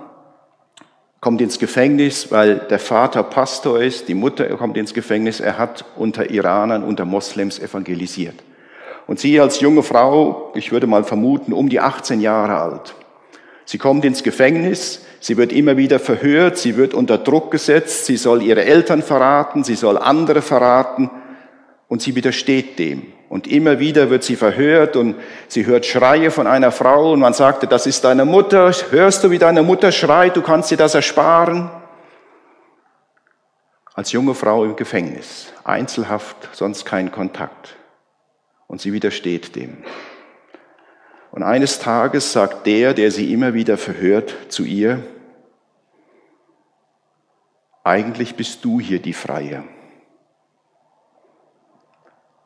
kommt 1.19 1.41
ins 1.41 1.59
Gefängnis, 1.59 2.31
weil 2.31 2.61
der 2.61 2.79
Vater 2.79 3.25
Pastor 3.25 3.83
ist, 3.83 4.07
die 4.07 4.15
Mutter 4.15 4.47
kommt 4.51 4.77
ins 4.77 4.95
Gefängnis, 4.95 5.41
er 5.41 5.59
hat 5.59 5.85
unter 5.97 6.31
Iranern, 6.31 6.85
unter 6.85 7.05
Moslems 7.05 7.59
evangelisiert. 7.59 8.37
Und 9.09 9.19
sie 9.19 9.41
als 9.41 9.59
junge 9.59 9.83
Frau, 9.83 10.53
ich 10.55 10.71
würde 10.71 10.87
mal 10.87 11.03
vermuten, 11.03 11.53
um 11.53 11.69
die 11.69 11.81
18 11.81 12.21
Jahre 12.21 12.59
alt. 12.59 12.95
Sie 13.65 13.79
kommt 13.79 14.05
ins 14.05 14.23
Gefängnis, 14.23 15.05
Sie 15.23 15.37
wird 15.37 15.53
immer 15.53 15.77
wieder 15.77 16.01
verhört, 16.01 16.59
sie 16.59 16.77
wird 16.77 16.95
unter 16.95 17.17
Druck 17.17 17.53
gesetzt, 17.53 18.07
sie 18.07 18.17
soll 18.17 18.43
ihre 18.43 18.65
Eltern 18.65 19.03
verraten, 19.03 19.63
sie 19.63 19.77
soll 19.77 19.97
andere 19.97 20.43
verraten 20.43 21.13
und 21.87 22.03
sie 22.03 22.17
widersteht 22.17 22.77
dem. 22.81 23.05
Und 23.29 23.47
immer 23.47 23.79
wieder 23.79 24.11
wird 24.11 24.25
sie 24.25 24.35
verhört 24.35 24.97
und 24.97 25.15
sie 25.47 25.65
hört 25.65 25.87
Schreie 25.87 26.33
von 26.33 26.49
einer 26.49 26.73
Frau 26.73 27.13
und 27.13 27.21
man 27.21 27.35
sagte, 27.35 27.69
das 27.69 27.87
ist 27.87 28.03
deine 28.03 28.25
Mutter, 28.25 28.73
hörst 28.91 29.23
du, 29.23 29.31
wie 29.31 29.39
deine 29.39 29.63
Mutter 29.63 29.93
schreit, 29.93 30.37
du 30.37 30.43
kannst 30.43 30.73
dir 30.73 30.77
das 30.77 30.97
ersparen. 30.97 31.71
Als 33.95 34.11
junge 34.11 34.35
Frau 34.35 34.65
im 34.65 34.75
Gefängnis, 34.75 35.53
Einzelhaft, 35.63 36.49
sonst 36.51 36.85
kein 36.85 37.13
Kontakt. 37.13 37.77
Und 38.67 38.81
sie 38.81 38.93
widersteht 38.93 39.55
dem. 39.55 39.85
Und 41.31 41.43
eines 41.43 41.79
Tages 41.79 42.33
sagt 42.33 42.67
der, 42.67 42.93
der 42.93 43.11
sie 43.11 43.33
immer 43.33 43.55
wieder 43.55 43.79
verhört, 43.79 44.35
zu 44.49 44.65
ihr, 44.65 45.03
eigentlich 47.85 48.37
bist 48.37 48.65
du 48.65 48.81
hier 48.81 49.01
die 49.01 49.13
Freie. 49.13 49.65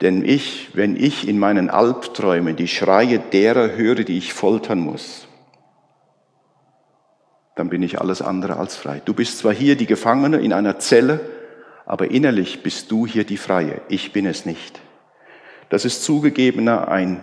Denn 0.00 0.24
ich, 0.24 0.70
wenn 0.74 0.96
ich 0.96 1.26
in 1.26 1.38
meinen 1.38 1.70
Albträumen 1.70 2.56
die 2.56 2.68
Schreie 2.68 3.18
derer 3.18 3.76
höre, 3.76 4.04
die 4.04 4.18
ich 4.18 4.34
foltern 4.34 4.80
muss, 4.80 5.26
dann 7.54 7.70
bin 7.70 7.82
ich 7.82 8.00
alles 8.00 8.20
andere 8.20 8.56
als 8.56 8.76
frei. 8.76 9.00
Du 9.04 9.14
bist 9.14 9.38
zwar 9.38 9.54
hier 9.54 9.76
die 9.76 9.86
Gefangene 9.86 10.38
in 10.38 10.52
einer 10.52 10.78
Zelle, 10.78 11.20
aber 11.86 12.10
innerlich 12.10 12.62
bist 12.62 12.90
du 12.90 13.06
hier 13.06 13.24
die 13.24 13.38
Freie. 13.38 13.80
Ich 13.88 14.12
bin 14.12 14.26
es 14.26 14.44
nicht. 14.44 14.80
Das 15.70 15.84
ist 15.84 16.04
zugegebener 16.04 16.88
ein 16.88 17.22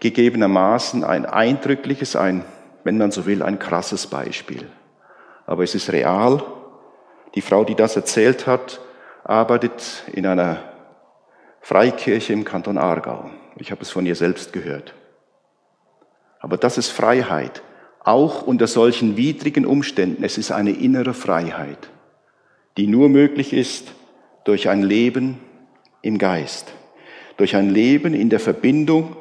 gegebenermaßen 0.00 1.04
ein 1.04 1.24
eindrückliches, 1.24 2.16
ein, 2.16 2.44
wenn 2.82 2.98
man 2.98 3.10
so 3.10 3.26
will, 3.26 3.42
ein 3.42 3.58
krasses 3.58 4.06
Beispiel. 4.06 4.68
Aber 5.46 5.62
es 5.62 5.74
ist 5.74 5.90
real. 5.92 6.42
Die 7.34 7.40
Frau, 7.40 7.64
die 7.64 7.74
das 7.74 7.96
erzählt 7.96 8.46
hat, 8.46 8.80
arbeitet 9.24 10.04
in 10.12 10.26
einer 10.26 10.62
Freikirche 11.60 12.32
im 12.32 12.44
Kanton 12.44 12.78
Aargau. 12.78 13.30
Ich 13.56 13.70
habe 13.70 13.82
es 13.82 13.90
von 13.90 14.06
ihr 14.06 14.14
selbst 14.14 14.52
gehört. 14.52 14.94
Aber 16.38 16.56
das 16.56 16.78
ist 16.78 16.90
Freiheit. 16.90 17.62
Auch 18.00 18.42
unter 18.42 18.66
solchen 18.66 19.16
widrigen 19.16 19.64
Umständen. 19.64 20.22
Es 20.24 20.36
ist 20.36 20.52
eine 20.52 20.72
innere 20.72 21.14
Freiheit, 21.14 21.88
die 22.76 22.86
nur 22.86 23.08
möglich 23.08 23.52
ist 23.52 23.92
durch 24.44 24.68
ein 24.68 24.82
Leben 24.82 25.40
im 26.02 26.18
Geist, 26.18 26.72
durch 27.38 27.56
ein 27.56 27.70
Leben 27.70 28.12
in 28.12 28.28
der 28.28 28.40
Verbindung 28.40 29.16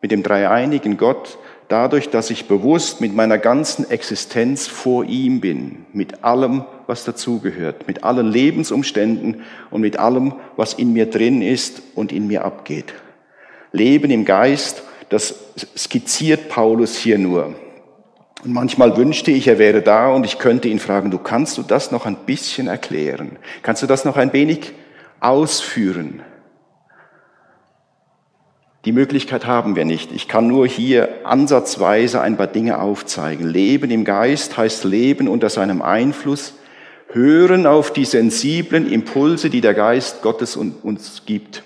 mit 0.00 0.12
dem 0.12 0.22
dreieinigen 0.22 0.96
Gott 0.96 1.38
dadurch, 1.66 2.08
dass 2.08 2.30
ich 2.30 2.46
bewusst 2.46 3.00
mit 3.00 3.14
meiner 3.14 3.38
ganzen 3.38 3.90
Existenz 3.90 4.66
vor 4.66 5.04
ihm 5.04 5.40
bin, 5.40 5.86
mit 5.92 6.24
allem, 6.24 6.64
was 6.88 7.04
dazugehört, 7.04 7.86
mit 7.86 8.02
allen 8.02 8.26
Lebensumständen 8.26 9.42
und 9.70 9.82
mit 9.82 9.98
allem, 9.98 10.34
was 10.56 10.72
in 10.72 10.94
mir 10.94 11.06
drin 11.06 11.42
ist 11.42 11.82
und 11.94 12.12
in 12.12 12.26
mir 12.26 12.44
abgeht. 12.44 12.94
Leben 13.72 14.10
im 14.10 14.24
Geist, 14.24 14.82
das 15.10 15.34
skizziert 15.76 16.48
Paulus 16.48 16.96
hier 16.96 17.18
nur. 17.18 17.54
Und 18.42 18.52
manchmal 18.52 18.96
wünschte 18.96 19.30
ich, 19.30 19.48
er 19.48 19.58
wäre 19.58 19.82
da 19.82 20.10
und 20.10 20.24
ich 20.24 20.38
könnte 20.38 20.68
ihn 20.68 20.78
fragen, 20.78 21.10
du 21.10 21.18
kannst 21.18 21.58
du 21.58 21.62
das 21.62 21.90
noch 21.90 22.06
ein 22.06 22.16
bisschen 22.24 22.68
erklären? 22.68 23.36
Kannst 23.62 23.82
du 23.82 23.86
das 23.86 24.04
noch 24.06 24.16
ein 24.16 24.32
wenig 24.32 24.72
ausführen? 25.20 26.22
Die 28.84 28.92
Möglichkeit 28.92 29.44
haben 29.44 29.76
wir 29.76 29.84
nicht. 29.84 30.12
Ich 30.12 30.28
kann 30.28 30.46
nur 30.46 30.66
hier 30.66 31.08
ansatzweise 31.24 32.22
ein 32.22 32.38
paar 32.38 32.46
Dinge 32.46 32.80
aufzeigen. 32.80 33.46
Leben 33.46 33.90
im 33.90 34.04
Geist 34.04 34.56
heißt 34.56 34.84
Leben 34.84 35.28
unter 35.28 35.50
seinem 35.50 35.82
Einfluss, 35.82 36.54
hören 37.08 37.66
auf 37.66 37.92
die 37.92 38.04
sensiblen 38.04 38.90
Impulse, 38.90 39.50
die 39.50 39.60
der 39.60 39.74
Geist 39.74 40.22
Gottes 40.22 40.56
uns 40.56 41.22
gibt. 41.26 41.62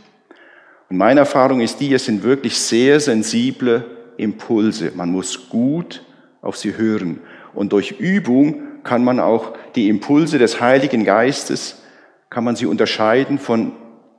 Und 0.88 0.98
meine 0.98 1.20
Erfahrung 1.20 1.60
ist 1.60 1.80
die, 1.80 1.92
es 1.92 2.04
sind 2.04 2.22
wirklich 2.22 2.58
sehr 2.58 3.00
sensible 3.00 3.84
Impulse. 4.16 4.92
Man 4.94 5.10
muss 5.10 5.48
gut 5.48 6.02
auf 6.42 6.56
sie 6.56 6.76
hören. 6.76 7.20
Und 7.54 7.72
durch 7.72 7.92
Übung 7.92 8.62
kann 8.84 9.04
man 9.04 9.20
auch 9.20 9.54
die 9.74 9.88
Impulse 9.88 10.38
des 10.38 10.60
Heiligen 10.60 11.04
Geistes, 11.04 11.82
kann 12.30 12.44
man 12.44 12.56
sie 12.56 12.66
unterscheiden 12.66 13.38
von 13.38 13.72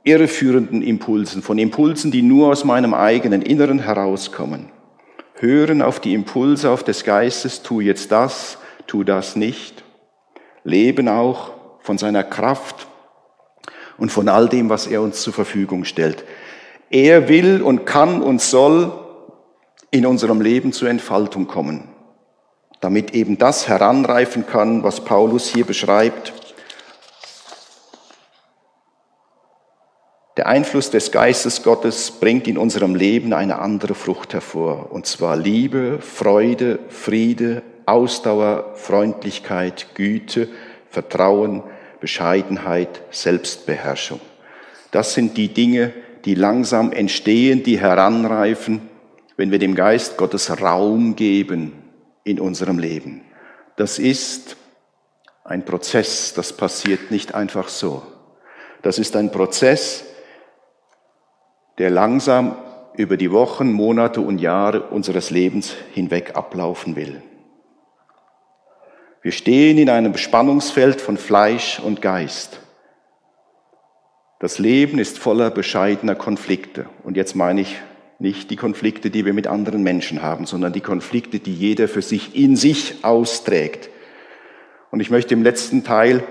irreführenden 0.04 0.82
Impulsen, 0.82 1.42
von 1.42 1.58
Impulsen, 1.58 2.10
die 2.10 2.22
nur 2.22 2.48
aus 2.48 2.64
meinem 2.64 2.92
eigenen 2.92 3.40
Inneren 3.40 3.78
herauskommen. 3.78 4.66
Hören 5.36 5.80
auf 5.80 6.00
die 6.00 6.14
Impulse 6.14 6.70
auf 6.70 6.84
des 6.84 7.04
Geistes, 7.04 7.62
tu 7.62 7.80
jetzt 7.80 8.12
das, 8.12 8.58
tu 8.86 9.04
das 9.04 9.36
nicht. 9.36 9.83
Leben 10.64 11.08
auch 11.08 11.52
von 11.80 11.98
seiner 11.98 12.24
Kraft 12.24 12.86
und 13.98 14.10
von 14.10 14.28
all 14.28 14.48
dem, 14.48 14.68
was 14.68 14.86
er 14.86 15.02
uns 15.02 15.22
zur 15.22 15.32
Verfügung 15.32 15.84
stellt. 15.84 16.24
Er 16.90 17.28
will 17.28 17.62
und 17.62 17.86
kann 17.86 18.22
und 18.22 18.40
soll 18.40 18.92
in 19.90 20.06
unserem 20.06 20.40
Leben 20.40 20.72
zur 20.72 20.88
Entfaltung 20.88 21.46
kommen, 21.46 21.88
damit 22.80 23.14
eben 23.14 23.38
das 23.38 23.68
heranreifen 23.68 24.46
kann, 24.46 24.82
was 24.82 25.04
Paulus 25.04 25.48
hier 25.48 25.64
beschreibt, 25.64 26.32
Der 30.36 30.48
Einfluss 30.48 30.90
des 30.90 31.12
Geistes 31.12 31.62
Gottes 31.62 32.10
bringt 32.10 32.48
in 32.48 32.58
unserem 32.58 32.96
Leben 32.96 33.32
eine 33.32 33.60
andere 33.60 33.94
Frucht 33.94 34.34
hervor, 34.34 34.90
und 34.90 35.06
zwar 35.06 35.36
Liebe, 35.36 36.00
Freude, 36.00 36.80
Friede, 36.88 37.62
Ausdauer, 37.86 38.72
Freundlichkeit, 38.74 39.94
Güte, 39.94 40.48
Vertrauen, 40.88 41.62
Bescheidenheit, 42.00 43.02
Selbstbeherrschung. 43.10 44.20
Das 44.90 45.14
sind 45.14 45.36
die 45.36 45.48
Dinge, 45.48 45.92
die 46.24 46.34
langsam 46.34 46.92
entstehen, 46.92 47.62
die 47.62 47.80
heranreifen, 47.80 48.88
wenn 49.36 49.50
wir 49.50 49.58
dem 49.58 49.74
Geist 49.74 50.16
Gottes 50.16 50.60
Raum 50.60 51.16
geben 51.16 51.72
in 52.22 52.40
unserem 52.40 52.78
Leben. 52.78 53.22
Das 53.76 53.98
ist 53.98 54.56
ein 55.42 55.64
Prozess, 55.64 56.32
das 56.34 56.52
passiert 56.52 57.10
nicht 57.10 57.34
einfach 57.34 57.68
so. 57.68 58.02
Das 58.82 58.98
ist 58.98 59.16
ein 59.16 59.32
Prozess, 59.32 60.04
der 61.78 61.90
langsam 61.90 62.56
über 62.96 63.16
die 63.16 63.32
Wochen, 63.32 63.72
Monate 63.72 64.20
und 64.20 64.38
Jahre 64.38 64.82
unseres 64.82 65.30
Lebens 65.30 65.74
hinweg 65.92 66.36
ablaufen 66.36 66.96
will. 66.96 67.22
Wir 69.24 69.32
stehen 69.32 69.78
in 69.78 69.88
einem 69.88 70.18
Spannungsfeld 70.18 71.00
von 71.00 71.16
Fleisch 71.16 71.80
und 71.80 72.02
Geist. 72.02 72.60
Das 74.38 74.58
Leben 74.58 74.98
ist 74.98 75.18
voller 75.18 75.50
bescheidener 75.50 76.14
Konflikte. 76.14 76.84
Und 77.04 77.16
jetzt 77.16 77.34
meine 77.34 77.62
ich 77.62 77.80
nicht 78.18 78.50
die 78.50 78.56
Konflikte, 78.56 79.08
die 79.08 79.24
wir 79.24 79.32
mit 79.32 79.46
anderen 79.46 79.82
Menschen 79.82 80.20
haben, 80.20 80.44
sondern 80.44 80.74
die 80.74 80.82
Konflikte, 80.82 81.38
die 81.38 81.54
jeder 81.54 81.88
für 81.88 82.02
sich 82.02 82.36
in 82.36 82.54
sich 82.54 83.02
austrägt. 83.02 83.88
Und 84.90 85.00
ich 85.00 85.08
möchte 85.08 85.32
im 85.32 85.42
letzten 85.42 85.84
Teil 85.84 86.22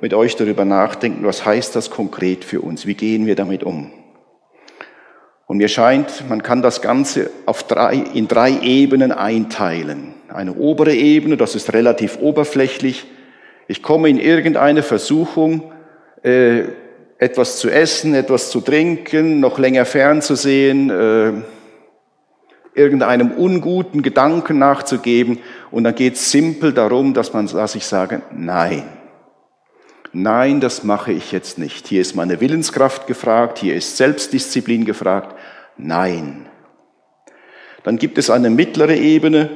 mit 0.00 0.14
euch 0.14 0.34
darüber 0.34 0.64
nachdenken, 0.64 1.26
was 1.26 1.44
heißt 1.44 1.76
das 1.76 1.90
konkret 1.90 2.46
für 2.46 2.62
uns? 2.62 2.86
Wie 2.86 2.94
gehen 2.94 3.26
wir 3.26 3.34
damit 3.34 3.62
um? 3.62 3.92
Und 5.48 5.56
mir 5.56 5.68
scheint, 5.68 6.28
man 6.28 6.42
kann 6.42 6.60
das 6.60 6.82
Ganze 6.82 7.30
auf 7.46 7.62
drei, 7.62 7.94
in 7.94 8.28
drei 8.28 8.60
Ebenen 8.60 9.12
einteilen. 9.12 10.12
Eine 10.28 10.52
obere 10.52 10.94
Ebene, 10.94 11.38
das 11.38 11.54
ist 11.54 11.72
relativ 11.72 12.18
oberflächlich. 12.20 13.06
Ich 13.66 13.82
komme 13.82 14.10
in 14.10 14.18
irgendeine 14.18 14.82
Versuchung, 14.82 15.72
äh, 16.22 16.64
etwas 17.16 17.58
zu 17.58 17.70
essen, 17.70 18.14
etwas 18.14 18.50
zu 18.50 18.60
trinken, 18.60 19.40
noch 19.40 19.58
länger 19.58 19.86
fernzusehen, 19.86 20.90
äh, 20.90 21.32
irgendeinem 22.74 23.30
unguten 23.32 24.02
Gedanken 24.02 24.58
nachzugeben. 24.58 25.38
Und 25.70 25.84
dann 25.84 25.94
geht 25.94 26.16
es 26.16 26.30
simpel 26.30 26.74
darum, 26.74 27.14
dass 27.14 27.32
man, 27.32 27.46
dass 27.46 27.74
ich 27.74 27.86
sage, 27.86 28.20
nein. 28.36 28.82
Nein, 30.20 30.58
das 30.58 30.82
mache 30.82 31.12
ich 31.12 31.30
jetzt 31.30 31.58
nicht. 31.58 31.86
Hier 31.86 32.00
ist 32.00 32.16
meine 32.16 32.40
Willenskraft 32.40 33.06
gefragt, 33.06 33.58
hier 33.60 33.76
ist 33.76 33.96
Selbstdisziplin 33.96 34.84
gefragt. 34.84 35.38
Nein. 35.76 36.46
Dann 37.84 37.98
gibt 37.98 38.18
es 38.18 38.28
eine 38.28 38.50
mittlere 38.50 38.96
Ebene, 38.96 39.48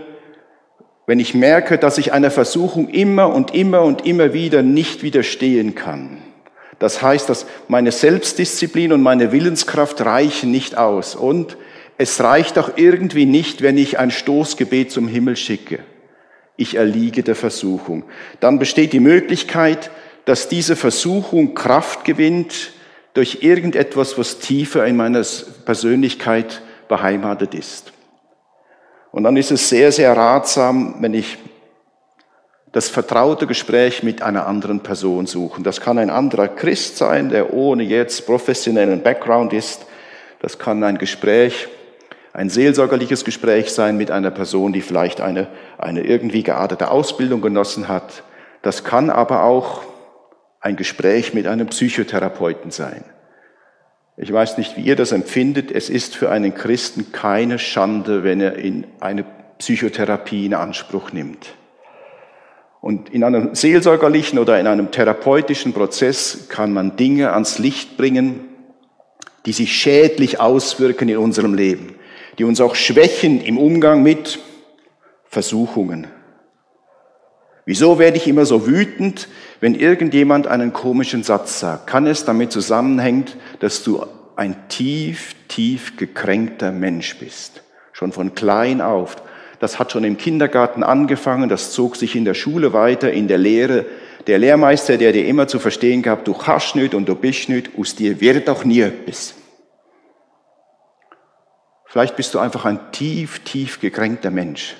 wenn 1.04 1.18
ich 1.18 1.34
merke, 1.34 1.78
dass 1.78 1.98
ich 1.98 2.12
einer 2.12 2.30
Versuchung 2.30 2.88
immer 2.90 3.34
und 3.34 3.52
immer 3.52 3.82
und 3.82 4.06
immer 4.06 4.34
wieder 4.34 4.62
nicht 4.62 5.02
widerstehen 5.02 5.74
kann. 5.74 6.18
Das 6.78 7.02
heißt, 7.02 7.28
dass 7.28 7.44
meine 7.66 7.90
Selbstdisziplin 7.90 8.92
und 8.92 9.02
meine 9.02 9.32
Willenskraft 9.32 10.00
reichen 10.02 10.52
nicht 10.52 10.78
aus. 10.78 11.16
Und 11.16 11.56
es 11.98 12.20
reicht 12.20 12.56
auch 12.56 12.70
irgendwie 12.76 13.26
nicht, 13.26 13.62
wenn 13.62 13.76
ich 13.76 13.98
ein 13.98 14.12
Stoßgebet 14.12 14.92
zum 14.92 15.08
Himmel 15.08 15.34
schicke. 15.34 15.80
Ich 16.56 16.76
erliege 16.76 17.24
der 17.24 17.34
Versuchung. 17.34 18.04
Dann 18.38 18.60
besteht 18.60 18.92
die 18.92 19.00
Möglichkeit, 19.00 19.90
dass 20.24 20.48
diese 20.48 20.76
Versuchung 20.76 21.54
Kraft 21.54 22.04
gewinnt 22.04 22.72
durch 23.14 23.38
irgendetwas, 23.42 24.16
was 24.16 24.38
tiefer 24.38 24.86
in 24.86 24.96
meiner 24.96 25.24
Persönlichkeit 25.64 26.62
beheimatet 26.88 27.54
ist. 27.54 27.92
Und 29.10 29.24
dann 29.24 29.36
ist 29.36 29.50
es 29.50 29.68
sehr, 29.68 29.92
sehr 29.92 30.16
ratsam, 30.16 30.96
wenn 31.00 31.12
ich 31.12 31.38
das 32.72 32.88
vertraute 32.88 33.46
Gespräch 33.46 34.02
mit 34.02 34.22
einer 34.22 34.46
anderen 34.46 34.80
Person 34.80 35.26
suche. 35.26 35.60
Das 35.62 35.82
kann 35.82 35.98
ein 35.98 36.08
anderer 36.08 36.48
Christ 36.48 36.96
sein, 36.96 37.28
der 37.28 37.52
ohne 37.52 37.82
jetzt 37.82 38.24
professionellen 38.24 39.02
Background 39.02 39.52
ist. 39.52 39.84
Das 40.40 40.58
kann 40.58 40.82
ein 40.82 40.96
Gespräch, 40.96 41.68
ein 42.32 42.48
seelsorgerliches 42.48 43.24
Gespräch 43.24 43.70
sein 43.72 43.98
mit 43.98 44.10
einer 44.10 44.30
Person, 44.30 44.72
die 44.72 44.80
vielleicht 44.80 45.20
eine, 45.20 45.48
eine 45.76 46.02
irgendwie 46.02 46.42
geartete 46.42 46.90
Ausbildung 46.90 47.42
genossen 47.42 47.88
hat. 47.88 48.22
Das 48.62 48.84
kann 48.84 49.10
aber 49.10 49.42
auch 49.42 49.82
ein 50.62 50.76
Gespräch 50.76 51.34
mit 51.34 51.46
einem 51.46 51.66
Psychotherapeuten 51.66 52.70
sein. 52.70 53.04
Ich 54.16 54.32
weiß 54.32 54.58
nicht, 54.58 54.76
wie 54.76 54.82
ihr 54.82 54.96
das 54.96 55.12
empfindet. 55.12 55.72
Es 55.72 55.90
ist 55.90 56.14
für 56.14 56.30
einen 56.30 56.54
Christen 56.54 57.12
keine 57.12 57.58
Schande, 57.58 58.22
wenn 58.22 58.40
er 58.40 58.54
in 58.56 58.86
eine 59.00 59.24
Psychotherapie 59.58 60.46
in 60.46 60.54
Anspruch 60.54 61.12
nimmt. 61.12 61.54
Und 62.80 63.10
in 63.10 63.24
einem 63.24 63.54
seelsorgerlichen 63.54 64.38
oder 64.38 64.58
in 64.58 64.66
einem 64.66 64.90
therapeutischen 64.90 65.72
Prozess 65.72 66.48
kann 66.48 66.72
man 66.72 66.96
Dinge 66.96 67.32
ans 67.32 67.58
Licht 67.58 67.96
bringen, 67.96 68.44
die 69.46 69.52
sich 69.52 69.72
schädlich 69.72 70.40
auswirken 70.40 71.08
in 71.08 71.16
unserem 71.16 71.54
Leben, 71.54 71.96
die 72.38 72.44
uns 72.44 72.60
auch 72.60 72.76
schwächen 72.76 73.40
im 73.40 73.58
Umgang 73.58 74.02
mit 74.02 74.38
Versuchungen. 75.24 76.06
Wieso 77.64 77.98
werde 77.98 78.16
ich 78.16 78.26
immer 78.26 78.44
so 78.44 78.66
wütend, 78.66 79.28
wenn 79.62 79.76
irgendjemand 79.76 80.48
einen 80.48 80.72
komischen 80.72 81.22
Satz 81.22 81.60
sagt? 81.60 81.86
Kann 81.86 82.08
es 82.08 82.24
damit 82.24 82.50
zusammenhängen, 82.50 83.26
dass 83.60 83.84
du 83.84 84.04
ein 84.34 84.68
tief, 84.68 85.36
tief 85.46 85.96
gekränkter 85.96 86.72
Mensch 86.72 87.16
bist? 87.18 87.62
Schon 87.92 88.10
von 88.10 88.34
klein 88.34 88.80
auf. 88.80 89.14
Das 89.60 89.78
hat 89.78 89.92
schon 89.92 90.02
im 90.02 90.16
Kindergarten 90.16 90.82
angefangen, 90.82 91.48
das 91.48 91.70
zog 91.70 91.94
sich 91.94 92.16
in 92.16 92.24
der 92.24 92.34
Schule 92.34 92.72
weiter, 92.72 93.12
in 93.12 93.28
der 93.28 93.38
Lehre. 93.38 93.86
Der 94.26 94.40
Lehrmeister, 94.40 94.98
der 94.98 95.12
dir 95.12 95.26
immer 95.26 95.46
zu 95.46 95.60
verstehen 95.60 96.02
gab, 96.02 96.24
du 96.24 96.36
hast 96.42 96.74
nicht 96.74 96.92
und 96.92 97.08
du 97.08 97.14
bist 97.14 97.48
nicht, 97.48 97.70
aus 97.78 97.94
dir 97.94 98.20
wird 98.20 98.50
auch 98.50 98.64
nie 98.64 98.80
etwas. 98.80 99.34
Vielleicht 101.86 102.16
bist 102.16 102.34
du 102.34 102.40
einfach 102.40 102.64
ein 102.64 102.90
tief, 102.90 103.44
tief 103.44 103.78
gekränkter 103.78 104.32
Mensch. 104.32 104.74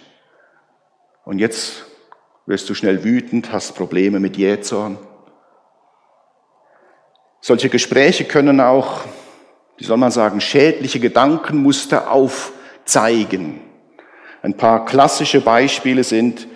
Und 1.24 1.38
jetzt 1.38 1.84
wirst 2.46 2.68
du 2.68 2.74
schnell 2.74 3.04
wütend, 3.04 3.52
hast 3.52 3.74
Probleme 3.74 4.20
mit 4.20 4.36
Jähzorn. 4.36 4.98
Solche 7.40 7.68
Gespräche 7.68 8.24
können 8.24 8.60
auch, 8.60 9.00
wie 9.76 9.84
soll 9.84 9.96
man 9.96 10.10
sagen, 10.10 10.40
schädliche 10.40 11.00
Gedankenmuster 11.00 12.10
aufzeigen. 12.10 13.60
Ein 14.42 14.56
paar 14.56 14.84
klassische 14.84 15.40
Beispiele 15.40 16.04
sind, 16.04 16.46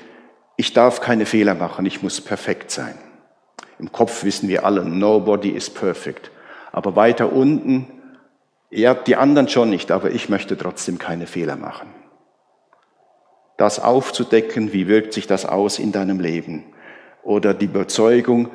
ich 0.56 0.72
darf 0.72 1.00
keine 1.00 1.26
Fehler 1.26 1.54
machen, 1.54 1.86
ich 1.86 2.02
muss 2.02 2.20
perfekt 2.20 2.70
sein. 2.70 2.96
Im 3.78 3.92
Kopf 3.92 4.24
wissen 4.24 4.48
wir 4.48 4.64
alle, 4.64 4.84
nobody 4.84 5.50
is 5.50 5.68
perfect. 5.68 6.30
Aber 6.72 6.96
weiter 6.96 7.32
unten, 7.32 7.86
ja, 8.70 8.94
die 8.94 9.16
anderen 9.16 9.48
schon 9.48 9.70
nicht, 9.70 9.90
aber 9.90 10.10
ich 10.10 10.28
möchte 10.28 10.56
trotzdem 10.56 10.98
keine 10.98 11.26
Fehler 11.26 11.56
machen. 11.56 11.88
Das 13.56 13.80
aufzudecken, 13.80 14.72
wie 14.72 14.88
wirkt 14.88 15.12
sich 15.12 15.26
das 15.26 15.46
aus 15.46 15.78
in 15.78 15.92
deinem 15.92 16.20
Leben? 16.20 16.64
Oder 17.22 17.54
die 17.54 17.66
Überzeugung, 17.66 18.50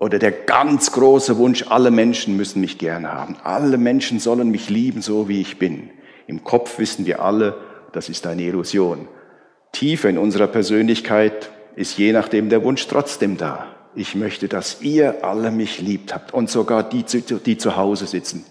oder 0.00 0.18
der 0.18 0.32
ganz 0.32 0.92
große 0.92 1.36
Wunsch, 1.36 1.66
alle 1.68 1.90
Menschen 1.90 2.34
müssen 2.36 2.62
mich 2.62 2.78
gern 2.78 3.06
haben. 3.06 3.36
Alle 3.44 3.76
Menschen 3.76 4.18
sollen 4.18 4.50
mich 4.50 4.70
lieben, 4.70 5.02
so 5.02 5.28
wie 5.28 5.42
ich 5.42 5.58
bin. 5.58 5.90
Im 6.26 6.42
Kopf 6.42 6.78
wissen 6.78 7.04
wir 7.04 7.22
alle, 7.22 7.58
das 7.92 8.08
ist 8.08 8.26
eine 8.26 8.42
Illusion. 8.42 9.08
Tiefer 9.72 10.08
in 10.08 10.16
unserer 10.16 10.46
Persönlichkeit 10.46 11.50
ist 11.76 11.98
je 11.98 12.12
nachdem 12.12 12.48
der 12.48 12.64
Wunsch 12.64 12.86
trotzdem 12.88 13.36
da. 13.36 13.66
Ich 13.94 14.14
möchte, 14.14 14.48
dass 14.48 14.80
ihr 14.80 15.22
alle 15.22 15.50
mich 15.50 15.80
liebt 15.80 16.14
habt 16.14 16.32
und 16.32 16.48
sogar 16.48 16.82
die, 16.82 17.04
die 17.04 17.58
zu 17.58 17.76
Hause 17.76 18.06
sitzen. 18.06 18.44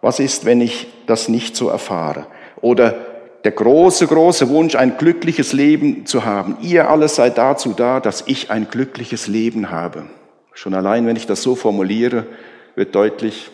Was 0.00 0.18
ist, 0.18 0.44
wenn 0.44 0.60
ich 0.60 0.88
das 1.06 1.28
nicht 1.28 1.56
so 1.56 1.68
erfahre? 1.68 2.26
Oder 2.60 3.06
der 3.44 3.52
große, 3.52 4.06
große 4.06 4.48
Wunsch, 4.48 4.74
ein 4.74 4.98
glückliches 4.98 5.52
Leben 5.52 6.06
zu 6.06 6.24
haben. 6.24 6.58
Ihr 6.60 6.90
alles 6.90 7.16
seid 7.16 7.38
dazu 7.38 7.72
da, 7.72 8.00
dass 8.00 8.24
ich 8.26 8.50
ein 8.50 8.68
glückliches 8.70 9.26
Leben 9.28 9.70
habe. 9.70 10.04
Schon 10.52 10.74
allein, 10.74 11.06
wenn 11.06 11.16
ich 11.16 11.26
das 11.26 11.42
so 11.42 11.54
formuliere, 11.54 12.26
wird 12.74 12.94
deutlich, 12.94 13.50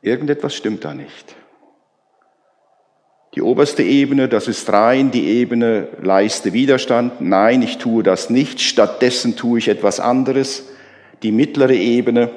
irgendetwas 0.00 0.54
stimmt 0.54 0.84
da 0.84 0.94
nicht. 0.94 1.34
Die 3.34 3.42
oberste 3.42 3.82
Ebene, 3.82 4.28
das 4.28 4.46
ist 4.46 4.70
rein 4.70 5.10
die 5.10 5.26
Ebene, 5.26 5.88
leiste 6.02 6.52
Widerstand. 6.52 7.20
Nein, 7.20 7.62
ich 7.62 7.78
tue 7.78 8.02
das 8.02 8.28
nicht. 8.28 8.60
Stattdessen 8.60 9.36
tue 9.36 9.58
ich 9.58 9.68
etwas 9.68 10.00
anderes. 10.00 10.68
Die 11.22 11.32
mittlere 11.32 11.74
Ebene, 11.74 12.30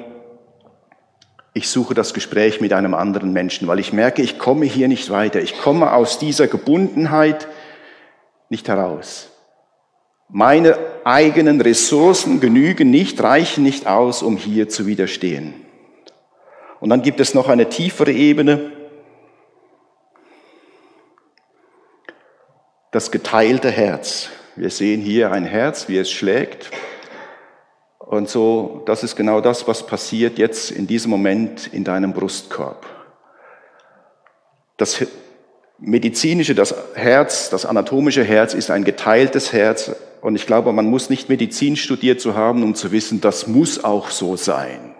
ich 1.56 1.70
suche 1.70 1.94
das 1.94 2.12
Gespräch 2.12 2.60
mit 2.60 2.74
einem 2.74 2.92
anderen 2.92 3.32
Menschen, 3.32 3.66
weil 3.66 3.78
ich 3.78 3.90
merke, 3.90 4.20
ich 4.20 4.38
komme 4.38 4.66
hier 4.66 4.88
nicht 4.88 5.08
weiter. 5.08 5.40
Ich 5.40 5.58
komme 5.58 5.94
aus 5.94 6.18
dieser 6.18 6.48
Gebundenheit 6.48 7.48
nicht 8.50 8.68
heraus. 8.68 9.30
Meine 10.28 10.76
eigenen 11.04 11.62
Ressourcen 11.62 12.40
genügen 12.40 12.90
nicht, 12.90 13.22
reichen 13.22 13.64
nicht 13.64 13.86
aus, 13.86 14.22
um 14.22 14.36
hier 14.36 14.68
zu 14.68 14.86
widerstehen. 14.86 15.54
Und 16.78 16.90
dann 16.90 17.00
gibt 17.00 17.20
es 17.20 17.32
noch 17.32 17.48
eine 17.48 17.70
tiefere 17.70 18.12
Ebene, 18.12 18.72
das 22.90 23.10
geteilte 23.10 23.70
Herz. 23.70 24.28
Wir 24.56 24.68
sehen 24.68 25.00
hier 25.00 25.32
ein 25.32 25.46
Herz, 25.46 25.88
wie 25.88 25.96
es 25.96 26.10
schlägt. 26.12 26.70
Und 28.06 28.28
so, 28.28 28.82
das 28.86 29.02
ist 29.02 29.16
genau 29.16 29.40
das, 29.40 29.66
was 29.66 29.84
passiert 29.84 30.38
jetzt 30.38 30.70
in 30.70 30.86
diesem 30.86 31.10
Moment 31.10 31.66
in 31.72 31.82
deinem 31.82 32.12
Brustkorb. 32.12 32.86
Das 34.76 35.04
medizinische, 35.78 36.54
das 36.54 36.74
Herz, 36.94 37.50
das 37.50 37.66
anatomische 37.66 38.22
Herz 38.22 38.54
ist 38.54 38.70
ein 38.70 38.84
geteiltes 38.84 39.52
Herz. 39.52 39.90
Und 40.20 40.36
ich 40.36 40.46
glaube, 40.46 40.72
man 40.72 40.86
muss 40.86 41.10
nicht 41.10 41.28
Medizin 41.28 41.74
studiert 41.74 42.20
zu 42.20 42.36
haben, 42.36 42.62
um 42.62 42.76
zu 42.76 42.92
wissen, 42.92 43.20
das 43.20 43.48
muss 43.48 43.82
auch 43.82 44.10
so 44.10 44.36
sein. 44.36 44.94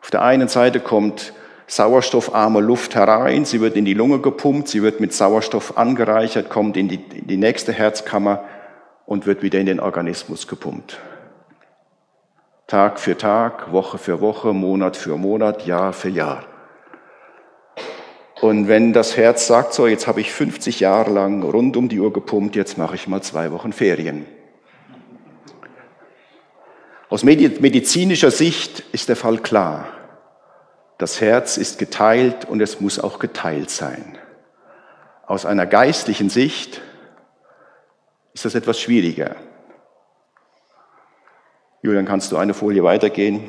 Auf 0.00 0.10
der 0.10 0.22
einen 0.22 0.48
Seite 0.48 0.80
kommt 0.80 1.32
sauerstoffarme 1.66 2.60
Luft 2.60 2.94
herein, 2.94 3.44
sie 3.44 3.60
wird 3.60 3.76
in 3.76 3.84
die 3.84 3.94
Lunge 3.94 4.20
gepumpt, 4.20 4.68
sie 4.68 4.82
wird 4.82 5.00
mit 5.00 5.12
Sauerstoff 5.12 5.76
angereichert, 5.76 6.48
kommt 6.48 6.76
in 6.76 6.88
die, 6.88 7.00
in 7.14 7.26
die 7.26 7.36
nächste 7.36 7.72
Herzkammer 7.72 8.44
und 9.08 9.24
wird 9.24 9.42
wieder 9.42 9.58
in 9.58 9.64
den 9.64 9.80
Organismus 9.80 10.46
gepumpt. 10.46 10.98
Tag 12.66 13.00
für 13.00 13.16
Tag, 13.16 13.72
Woche 13.72 13.96
für 13.96 14.20
Woche, 14.20 14.52
Monat 14.52 14.98
für 14.98 15.16
Monat, 15.16 15.64
Jahr 15.64 15.94
für 15.94 16.10
Jahr. 16.10 16.44
Und 18.42 18.68
wenn 18.68 18.92
das 18.92 19.16
Herz 19.16 19.46
sagt, 19.46 19.72
so, 19.72 19.86
jetzt 19.86 20.06
habe 20.06 20.20
ich 20.20 20.30
50 20.30 20.80
Jahre 20.80 21.10
lang 21.10 21.42
rund 21.42 21.78
um 21.78 21.88
die 21.88 21.98
Uhr 21.98 22.12
gepumpt, 22.12 22.54
jetzt 22.54 22.76
mache 22.76 22.96
ich 22.96 23.08
mal 23.08 23.22
zwei 23.22 23.50
Wochen 23.50 23.72
Ferien. 23.72 24.26
Aus 27.08 27.24
medizinischer 27.24 28.30
Sicht 28.30 28.80
ist 28.92 29.08
der 29.08 29.16
Fall 29.16 29.38
klar. 29.38 29.88
Das 30.98 31.22
Herz 31.22 31.56
ist 31.56 31.78
geteilt 31.78 32.44
und 32.44 32.60
es 32.60 32.78
muss 32.82 32.98
auch 32.98 33.18
geteilt 33.18 33.70
sein. 33.70 34.18
Aus 35.26 35.46
einer 35.46 35.64
geistlichen 35.64 36.28
Sicht 36.28 36.82
ist 38.38 38.44
das 38.44 38.54
etwas 38.54 38.78
schwieriger. 38.80 39.34
Julian, 41.82 42.04
kannst 42.04 42.30
du 42.30 42.36
eine 42.36 42.54
Folie 42.54 42.84
weitergehen? 42.84 43.42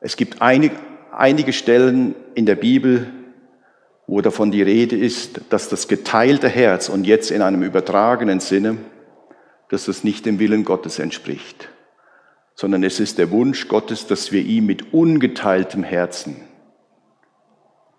Es 0.00 0.16
gibt 0.16 0.40
einige, 0.40 0.76
einige 1.12 1.52
Stellen 1.52 2.14
in 2.34 2.46
der 2.46 2.54
Bibel, 2.54 3.12
wo 4.06 4.22
davon 4.22 4.50
die 4.50 4.62
Rede 4.62 4.96
ist, 4.96 5.42
dass 5.50 5.68
das 5.68 5.88
geteilte 5.88 6.48
Herz 6.48 6.88
und 6.88 7.04
jetzt 7.04 7.30
in 7.30 7.42
einem 7.42 7.62
übertragenen 7.62 8.40
Sinne, 8.40 8.78
dass 9.68 9.84
das 9.84 10.02
nicht 10.02 10.24
dem 10.24 10.38
Willen 10.38 10.64
Gottes 10.64 10.98
entspricht, 10.98 11.68
sondern 12.54 12.82
es 12.82 12.98
ist 12.98 13.18
der 13.18 13.30
Wunsch 13.30 13.68
Gottes, 13.68 14.06
dass 14.06 14.32
wir 14.32 14.40
ihm 14.40 14.64
mit 14.64 14.94
ungeteiltem 14.94 15.82
Herzen 15.82 16.36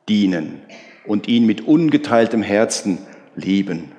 dienen 0.09 0.63
und 1.05 1.27
ihn 1.27 1.45
mit 1.45 1.67
ungeteiltem 1.67 2.41
Herzen 2.41 2.97
lieben. 3.35 3.92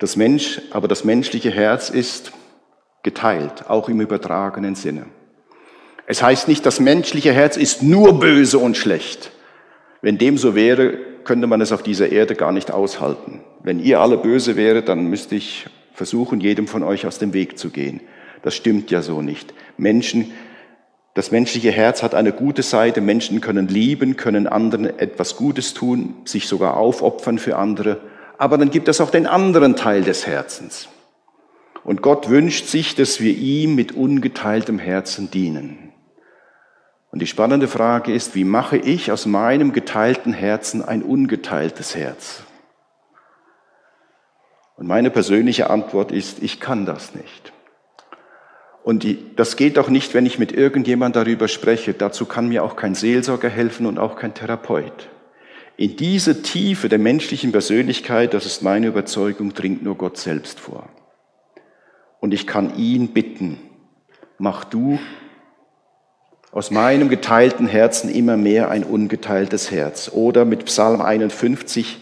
Das 0.00 0.16
Mensch, 0.16 0.62
aber 0.70 0.88
das 0.88 1.04
menschliche 1.04 1.50
Herz 1.50 1.90
ist 1.90 2.32
geteilt, 3.02 3.68
auch 3.68 3.90
im 3.90 4.00
übertragenen 4.00 4.74
Sinne. 4.74 5.04
Es 6.06 6.22
heißt 6.22 6.48
nicht, 6.48 6.64
das 6.64 6.80
menschliche 6.80 7.34
Herz 7.34 7.58
ist 7.58 7.82
nur 7.82 8.18
böse 8.18 8.58
und 8.58 8.78
schlecht. 8.78 9.30
Wenn 10.00 10.16
dem 10.16 10.38
so 10.38 10.54
wäre, 10.54 10.96
könnte 11.24 11.46
man 11.46 11.60
es 11.60 11.70
auf 11.70 11.82
dieser 11.82 12.10
Erde 12.10 12.34
gar 12.34 12.50
nicht 12.50 12.70
aushalten. 12.70 13.42
Wenn 13.62 13.78
ihr 13.78 14.00
alle 14.00 14.16
böse 14.16 14.56
wäret, 14.56 14.88
dann 14.88 15.04
müsste 15.04 15.34
ich 15.34 15.66
versuchen, 15.92 16.40
jedem 16.40 16.66
von 16.66 16.82
euch 16.82 17.06
aus 17.06 17.18
dem 17.18 17.34
Weg 17.34 17.58
zu 17.58 17.68
gehen. 17.68 18.00
Das 18.40 18.54
stimmt 18.54 18.90
ja 18.90 19.02
so 19.02 19.20
nicht. 19.20 19.52
Menschen, 19.76 20.32
das 21.12 21.30
menschliche 21.30 21.72
Herz 21.72 22.02
hat 22.02 22.14
eine 22.14 22.32
gute 22.32 22.62
Seite. 22.62 23.02
Menschen 23.02 23.42
können 23.42 23.68
lieben, 23.68 24.16
können 24.16 24.46
anderen 24.46 24.86
etwas 24.98 25.36
Gutes 25.36 25.74
tun, 25.74 26.14
sich 26.24 26.48
sogar 26.48 26.78
aufopfern 26.78 27.38
für 27.38 27.56
andere. 27.56 28.00
Aber 28.40 28.56
dann 28.56 28.70
gibt 28.70 28.88
es 28.88 29.02
auch 29.02 29.10
den 29.10 29.26
anderen 29.26 29.76
Teil 29.76 30.02
des 30.02 30.26
Herzens. 30.26 30.88
Und 31.84 32.00
Gott 32.00 32.30
wünscht 32.30 32.68
sich, 32.68 32.94
dass 32.94 33.20
wir 33.20 33.36
ihm 33.36 33.74
mit 33.74 33.92
ungeteiltem 33.92 34.78
Herzen 34.78 35.30
dienen. 35.30 35.92
Und 37.10 37.20
die 37.20 37.26
spannende 37.26 37.68
Frage 37.68 38.14
ist, 38.14 38.34
wie 38.34 38.44
mache 38.44 38.78
ich 38.78 39.12
aus 39.12 39.26
meinem 39.26 39.74
geteilten 39.74 40.32
Herzen 40.32 40.82
ein 40.82 41.02
ungeteiltes 41.02 41.94
Herz? 41.94 42.44
Und 44.76 44.86
meine 44.86 45.10
persönliche 45.10 45.68
Antwort 45.68 46.10
ist, 46.10 46.42
ich 46.42 46.60
kann 46.60 46.86
das 46.86 47.14
nicht. 47.14 47.52
Und 48.82 49.06
das 49.36 49.56
geht 49.56 49.78
auch 49.78 49.90
nicht, 49.90 50.14
wenn 50.14 50.24
ich 50.24 50.38
mit 50.38 50.52
irgendjemand 50.52 51.14
darüber 51.14 51.46
spreche. 51.46 51.92
Dazu 51.92 52.24
kann 52.24 52.48
mir 52.48 52.64
auch 52.64 52.76
kein 52.76 52.94
Seelsorger 52.94 53.50
helfen 53.50 53.84
und 53.84 53.98
auch 53.98 54.16
kein 54.16 54.32
Therapeut. 54.32 55.10
In 55.80 55.96
diese 55.96 56.42
Tiefe 56.42 56.90
der 56.90 56.98
menschlichen 56.98 57.52
Persönlichkeit, 57.52 58.34
das 58.34 58.44
ist 58.44 58.60
meine 58.60 58.88
Überzeugung, 58.88 59.54
dringt 59.54 59.82
nur 59.82 59.94
Gott 59.94 60.18
selbst 60.18 60.60
vor. 60.60 60.90
Und 62.20 62.34
ich 62.34 62.46
kann 62.46 62.76
ihn 62.76 63.14
bitten, 63.14 63.58
mach 64.36 64.64
du 64.64 64.98
aus 66.52 66.70
meinem 66.70 67.08
geteilten 67.08 67.66
Herzen 67.66 68.14
immer 68.14 68.36
mehr 68.36 68.70
ein 68.70 68.84
ungeteiltes 68.84 69.70
Herz. 69.70 70.10
Oder 70.12 70.44
mit 70.44 70.66
Psalm 70.66 71.00
51, 71.00 71.96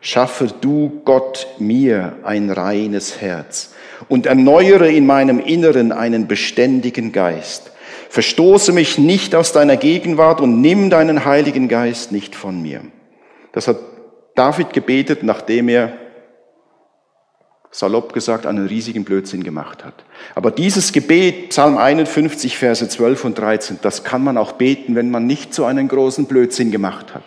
schaffe 0.00 0.48
du 0.60 1.00
Gott 1.04 1.46
mir 1.60 2.16
ein 2.24 2.50
reines 2.50 3.20
Herz 3.20 3.74
und 4.08 4.26
erneuere 4.26 4.88
in 4.90 5.06
meinem 5.06 5.38
Inneren 5.38 5.92
einen 5.92 6.26
beständigen 6.26 7.12
Geist. 7.12 7.70
Verstoße 8.08 8.72
mich 8.72 8.98
nicht 8.98 9.36
aus 9.36 9.52
deiner 9.52 9.76
Gegenwart 9.76 10.40
und 10.40 10.60
nimm 10.60 10.90
deinen 10.90 11.24
Heiligen 11.24 11.68
Geist 11.68 12.10
nicht 12.10 12.34
von 12.34 12.60
mir. 12.60 12.82
Das 13.52 13.68
hat 13.68 13.78
David 14.34 14.72
gebetet, 14.72 15.22
nachdem 15.22 15.68
er, 15.68 15.92
salopp 17.72 18.12
gesagt, 18.12 18.46
einen 18.46 18.66
riesigen 18.66 19.04
Blödsinn 19.04 19.44
gemacht 19.44 19.84
hat. 19.84 19.94
Aber 20.34 20.50
dieses 20.50 20.92
Gebet, 20.92 21.50
Psalm 21.50 21.78
51, 21.78 22.58
Verse 22.58 22.88
12 22.88 23.24
und 23.24 23.38
13, 23.38 23.78
das 23.82 24.02
kann 24.02 24.24
man 24.24 24.36
auch 24.38 24.52
beten, 24.52 24.96
wenn 24.96 25.10
man 25.10 25.26
nicht 25.26 25.54
so 25.54 25.64
einen 25.64 25.86
großen 25.86 26.26
Blödsinn 26.26 26.72
gemacht 26.72 27.14
hat. 27.14 27.22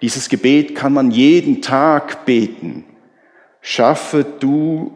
Dieses 0.00 0.28
Gebet 0.28 0.74
kann 0.74 0.92
man 0.92 1.10
jeden 1.10 1.60
Tag 1.60 2.24
beten. 2.24 2.84
Schaffe 3.60 4.24
du 4.40 4.92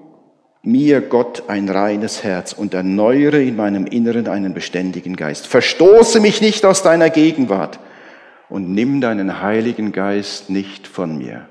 mir, 0.62 1.00
Gott, 1.00 1.44
ein 1.46 1.68
reines 1.68 2.24
Herz 2.24 2.52
und 2.52 2.74
erneuere 2.74 3.40
in 3.40 3.56
meinem 3.56 3.86
Inneren 3.86 4.26
einen 4.26 4.52
beständigen 4.52 5.14
Geist. 5.14 5.46
Verstoße 5.46 6.18
mich 6.18 6.40
nicht 6.40 6.64
aus 6.64 6.82
deiner 6.82 7.08
Gegenwart 7.08 7.78
und 8.48 8.72
nimm 8.72 9.00
deinen 9.00 9.40
Heiligen 9.42 9.92
Geist 9.92 10.50
nicht 10.50 10.86
von 10.86 11.18
mir. 11.18 11.48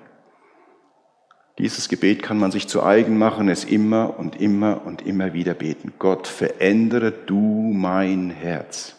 Dieses 1.57 1.87
Gebet 1.87 2.21
kann 2.21 2.37
man 2.37 2.51
sich 2.51 2.67
zu 2.67 2.83
eigen 2.83 3.17
machen, 3.17 3.47
es 3.47 3.63
immer 3.63 4.19
und 4.19 4.41
immer 4.41 4.85
und 4.85 5.05
immer 5.05 5.33
wieder 5.33 5.53
beten. 5.53 5.93
Gott, 5.99 6.27
verändere 6.27 7.11
du 7.11 7.71
mein 7.73 8.29
Herz. 8.29 8.95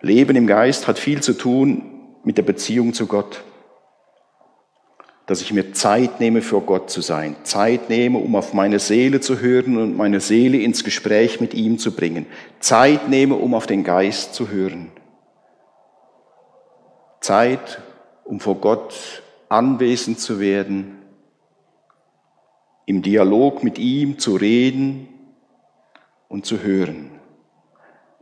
Leben 0.00 0.34
im 0.34 0.46
Geist 0.46 0.88
hat 0.88 0.98
viel 0.98 1.22
zu 1.22 1.34
tun 1.34 1.82
mit 2.24 2.36
der 2.36 2.42
Beziehung 2.42 2.94
zu 2.94 3.06
Gott. 3.06 3.44
Dass 5.30 5.42
ich 5.42 5.52
mir 5.52 5.72
Zeit 5.72 6.18
nehme, 6.18 6.42
für 6.42 6.60
Gott 6.60 6.90
zu 6.90 7.02
sein. 7.02 7.36
Zeit 7.44 7.88
nehme, 7.88 8.18
um 8.18 8.34
auf 8.34 8.52
meine 8.52 8.80
Seele 8.80 9.20
zu 9.20 9.38
hören 9.38 9.76
und 9.76 9.96
meine 9.96 10.18
Seele 10.18 10.58
ins 10.58 10.82
Gespräch 10.82 11.40
mit 11.40 11.54
ihm 11.54 11.78
zu 11.78 11.94
bringen. 11.94 12.26
Zeit 12.58 13.08
nehme, 13.08 13.36
um 13.36 13.54
auf 13.54 13.68
den 13.68 13.84
Geist 13.84 14.34
zu 14.34 14.48
hören. 14.48 14.90
Zeit, 17.20 17.80
um 18.24 18.40
vor 18.40 18.56
Gott 18.56 19.22
anwesend 19.48 20.18
zu 20.18 20.40
werden, 20.40 20.98
im 22.84 23.00
Dialog 23.00 23.62
mit 23.62 23.78
ihm 23.78 24.18
zu 24.18 24.34
reden 24.34 25.06
und 26.26 26.44
zu 26.44 26.60
hören. 26.60 27.12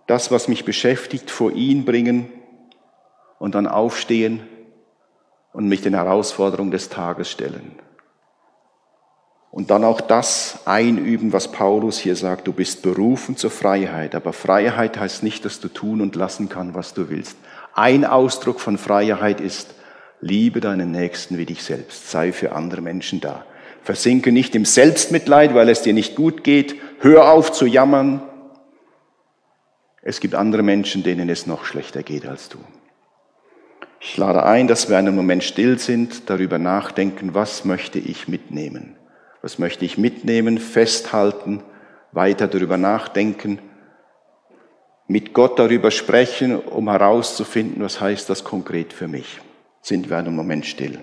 Das, 0.07 0.31
was 0.31 0.47
mich 0.47 0.67
beschäftigt, 0.67 1.31
vor 1.31 1.53
ihn 1.53 1.87
bringen 1.87 2.31
und 3.39 3.55
dann 3.55 3.67
aufstehen 3.67 4.43
und 5.53 5.69
mich 5.69 5.83
den 5.83 5.95
Herausforderungen 5.95 6.71
des 6.71 6.89
Tages 6.89 7.31
stellen. 7.31 7.79
Und 9.51 9.71
dann 9.71 9.85
auch 9.85 10.01
das 10.01 10.61
einüben, 10.67 11.33
was 11.33 11.51
Paulus 11.51 11.99
hier 11.99 12.17
sagt, 12.17 12.47
du 12.47 12.53
bist 12.53 12.83
berufen 12.83 13.37
zur 13.37 13.51
Freiheit. 13.51 14.15
Aber 14.15 14.33
Freiheit 14.33 14.99
heißt 14.99 15.23
nicht, 15.23 15.45
dass 15.45 15.59
du 15.61 15.69
tun 15.69 16.01
und 16.01 16.17
lassen 16.17 16.49
kannst, 16.49 16.75
was 16.75 16.95
du 16.95 17.09
willst. 17.09 17.37
Ein 17.75 18.05
Ausdruck 18.05 18.61
von 18.61 18.77
Freiheit 18.77 19.41
ist, 19.41 19.75
Liebe 20.21 20.61
deinen 20.61 20.91
Nächsten 20.91 21.39
wie 21.39 21.47
dich 21.47 21.63
selbst. 21.63 22.11
Sei 22.11 22.33
für 22.33 22.53
andere 22.53 22.81
Menschen 22.81 23.21
da. 23.21 23.45
Versinke 23.83 24.33
nicht 24.33 24.55
im 24.55 24.65
Selbstmitleid, 24.65 25.55
weil 25.55 25.69
es 25.69 25.83
dir 25.83 25.95
nicht 25.95 26.17
gut 26.17 26.43
geht. 26.45 26.75
Hör 27.01 27.31
auf 27.31 27.53
zu 27.53 27.67
jammern. 27.67 28.23
Es 30.03 30.21
gibt 30.21 30.35
andere 30.35 30.63
Menschen, 30.63 31.03
denen 31.03 31.29
es 31.29 31.47
noch 31.47 31.65
schlechter 31.65 32.03
geht 32.03 32.27
als 32.27 32.49
du. 32.49 32.59
Ich 34.01 34.17
lade 34.17 34.45
ein, 34.45 34.69
dass 34.69 34.89
wir 34.89 34.97
einen 34.97 35.15
Moment 35.15 35.43
still 35.43 35.79
sind, 35.79 36.31
darüber 36.31 36.59
nachdenken, 36.59 37.35
was 37.35 37.65
möchte 37.65 37.99
ich 37.99 38.29
mitnehmen? 38.29 38.97
Was 39.43 39.59
möchte 39.59 39.85
ich 39.85 39.99
mitnehmen, 39.99 40.59
festhalten, 40.59 41.63
weiter 42.13 42.49
darüber 42.49 42.77
nachdenken, 42.77 43.59
mit 45.07 45.33
Gott 45.33 45.59
darüber 45.59 45.91
sprechen, 45.91 46.57
um 46.57 46.89
herauszufinden, 46.91 47.83
was 47.83 48.01
heißt 48.01 48.29
das 48.29 48.45
konkret 48.45 48.93
für 48.93 49.09
mich 49.09 49.41
sind 49.89 50.11
wir 50.11 50.19
einen 50.19 50.37
Moment 50.37 50.67
still. 50.67 50.99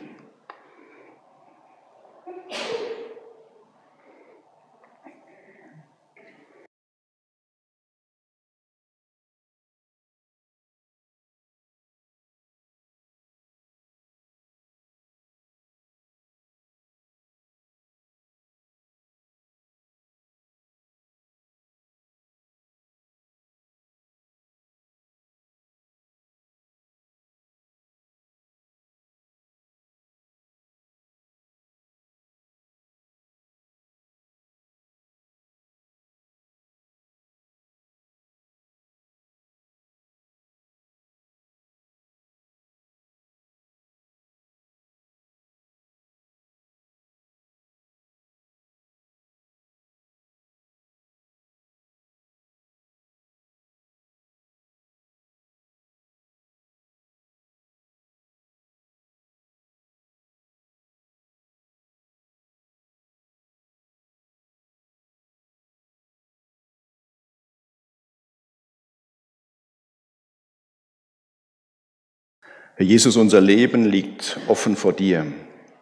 Herr 72.77 72.85
Jesus, 72.85 73.15
unser 73.15 73.39
Leben 73.39 73.85
liegt 73.85 74.37
offen 74.49 74.75
vor 74.75 74.91
dir. 74.91 75.25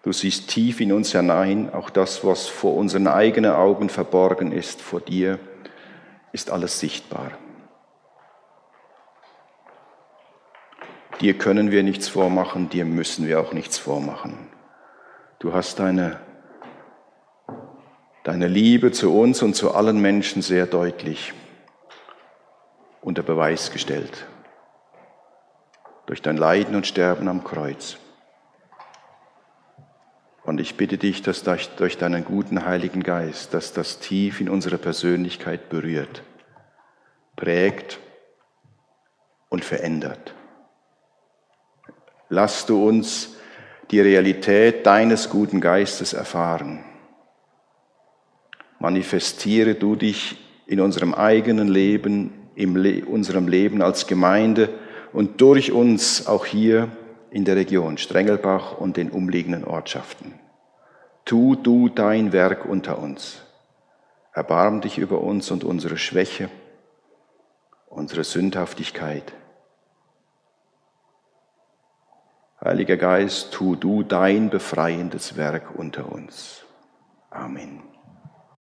Du 0.04 0.12
siehst 0.12 0.48
tief 0.48 0.80
in 0.80 0.91
uns 0.94 1.12
hinein, 1.12 1.74
auch 1.74 1.89
das, 1.89 2.24
was 2.24 2.48
vor 2.48 2.76
unseren 2.76 3.08
eigenen 3.08 3.52
Augen 3.52 3.89
verborgen 3.89 4.52
ist, 4.52 4.80
vor 4.80 5.02
dir 5.02 5.39
ist 6.34 6.52
alles 6.52 6.80
sichtbar. 6.80 7.32
Dir 11.20 11.36
können 11.36 11.72
wir 11.72 11.82
nichts 11.82 12.10
vormachen, 12.10 12.70
dir 12.70 12.86
müssen 12.86 13.28
wir 13.28 13.39
auch 13.39 13.54
nichts 13.54 13.80
vormachen. 13.80 14.38
Du 15.39 15.52
hast 15.52 15.80
deine, 15.80 16.20
deine 18.24 18.48
Liebe 18.48 18.91
zu 18.91 19.18
uns 19.18 19.41
und 19.41 19.56
zu 19.56 19.74
allen 19.74 20.00
Menschen 20.00 20.44
sehr 20.44 20.68
deutlich 20.68 21.34
unter 23.02 23.24
Beweis 23.24 23.72
gestellt 23.72 24.28
durch 26.06 26.22
dein 26.22 26.38
Leiden 26.38 26.76
und 26.76 26.88
Sterben 26.88 27.28
am 27.28 27.43
Kreuz. 27.43 27.97
Und 30.43 30.60
ich 30.60 30.76
bitte 30.76 30.97
dich, 30.97 31.22
dass 31.22 31.43
durch 31.78 31.97
deinen 31.97 32.26
guten 32.26 32.66
Heiligen 32.66 33.01
Geist, 33.01 33.54
dass 33.54 33.72
das 33.72 33.99
tief 33.99 34.41
in 34.41 34.49
unsere 34.49 34.78
Persönlichkeit 34.78 35.70
berührt, 35.70 36.22
prägt 37.38 37.99
und 39.49 39.64
verändert. 39.64 40.34
Lass 42.28 42.66
du 42.66 42.86
uns 42.86 43.38
die 43.91 44.01
Realität 44.01 44.86
deines 44.86 45.30
guten 45.30 45.62
Geistes 45.62 46.14
erfahren. 46.14 46.84
Manifestiere 48.80 49.76
du 49.76 49.95
dich 49.95 50.38
in 50.66 50.82
unserem 50.82 51.14
eigenen 51.14 51.68
Leben, 51.68 52.49
in 52.56 53.06
unserem 53.06 53.47
Leben 53.47 53.82
als 53.82 54.08
Gemeinde, 54.08 54.70
und 55.14 55.39
durch 55.41 55.72
uns 55.72 56.28
auch 56.28 56.45
hier 56.45 56.89
in 57.30 57.45
der 57.45 57.55
Region 57.55 57.97
Strengelbach 57.97 58.78
und 58.78 58.97
den 58.97 59.11
umliegenden 59.11 59.64
Ortschaften. 59.64 60.39
Tu 61.26 61.55
du 61.55 61.88
dein 61.88 62.34
Werk 62.34 62.66
unter 62.66 62.99
uns. 62.99 63.41
Erbarm 64.34 64.82
dich 64.82 64.97
über 64.97 65.22
uns 65.22 65.51
und 65.51 65.64
unsere 65.64 65.97
Schwäche, 65.97 66.49
unsere 67.88 68.24
Sündhaftigkeit. 68.24 69.34
Heiliger 72.64 72.97
Geist, 72.97 73.53
tu 73.53 73.76
du 73.76 74.03
dein 74.03 74.49
befreiendes 74.49 75.38
Werk 75.38 75.76
unter 75.76 76.11
uns. 76.11 76.64
Amen. 77.30 77.93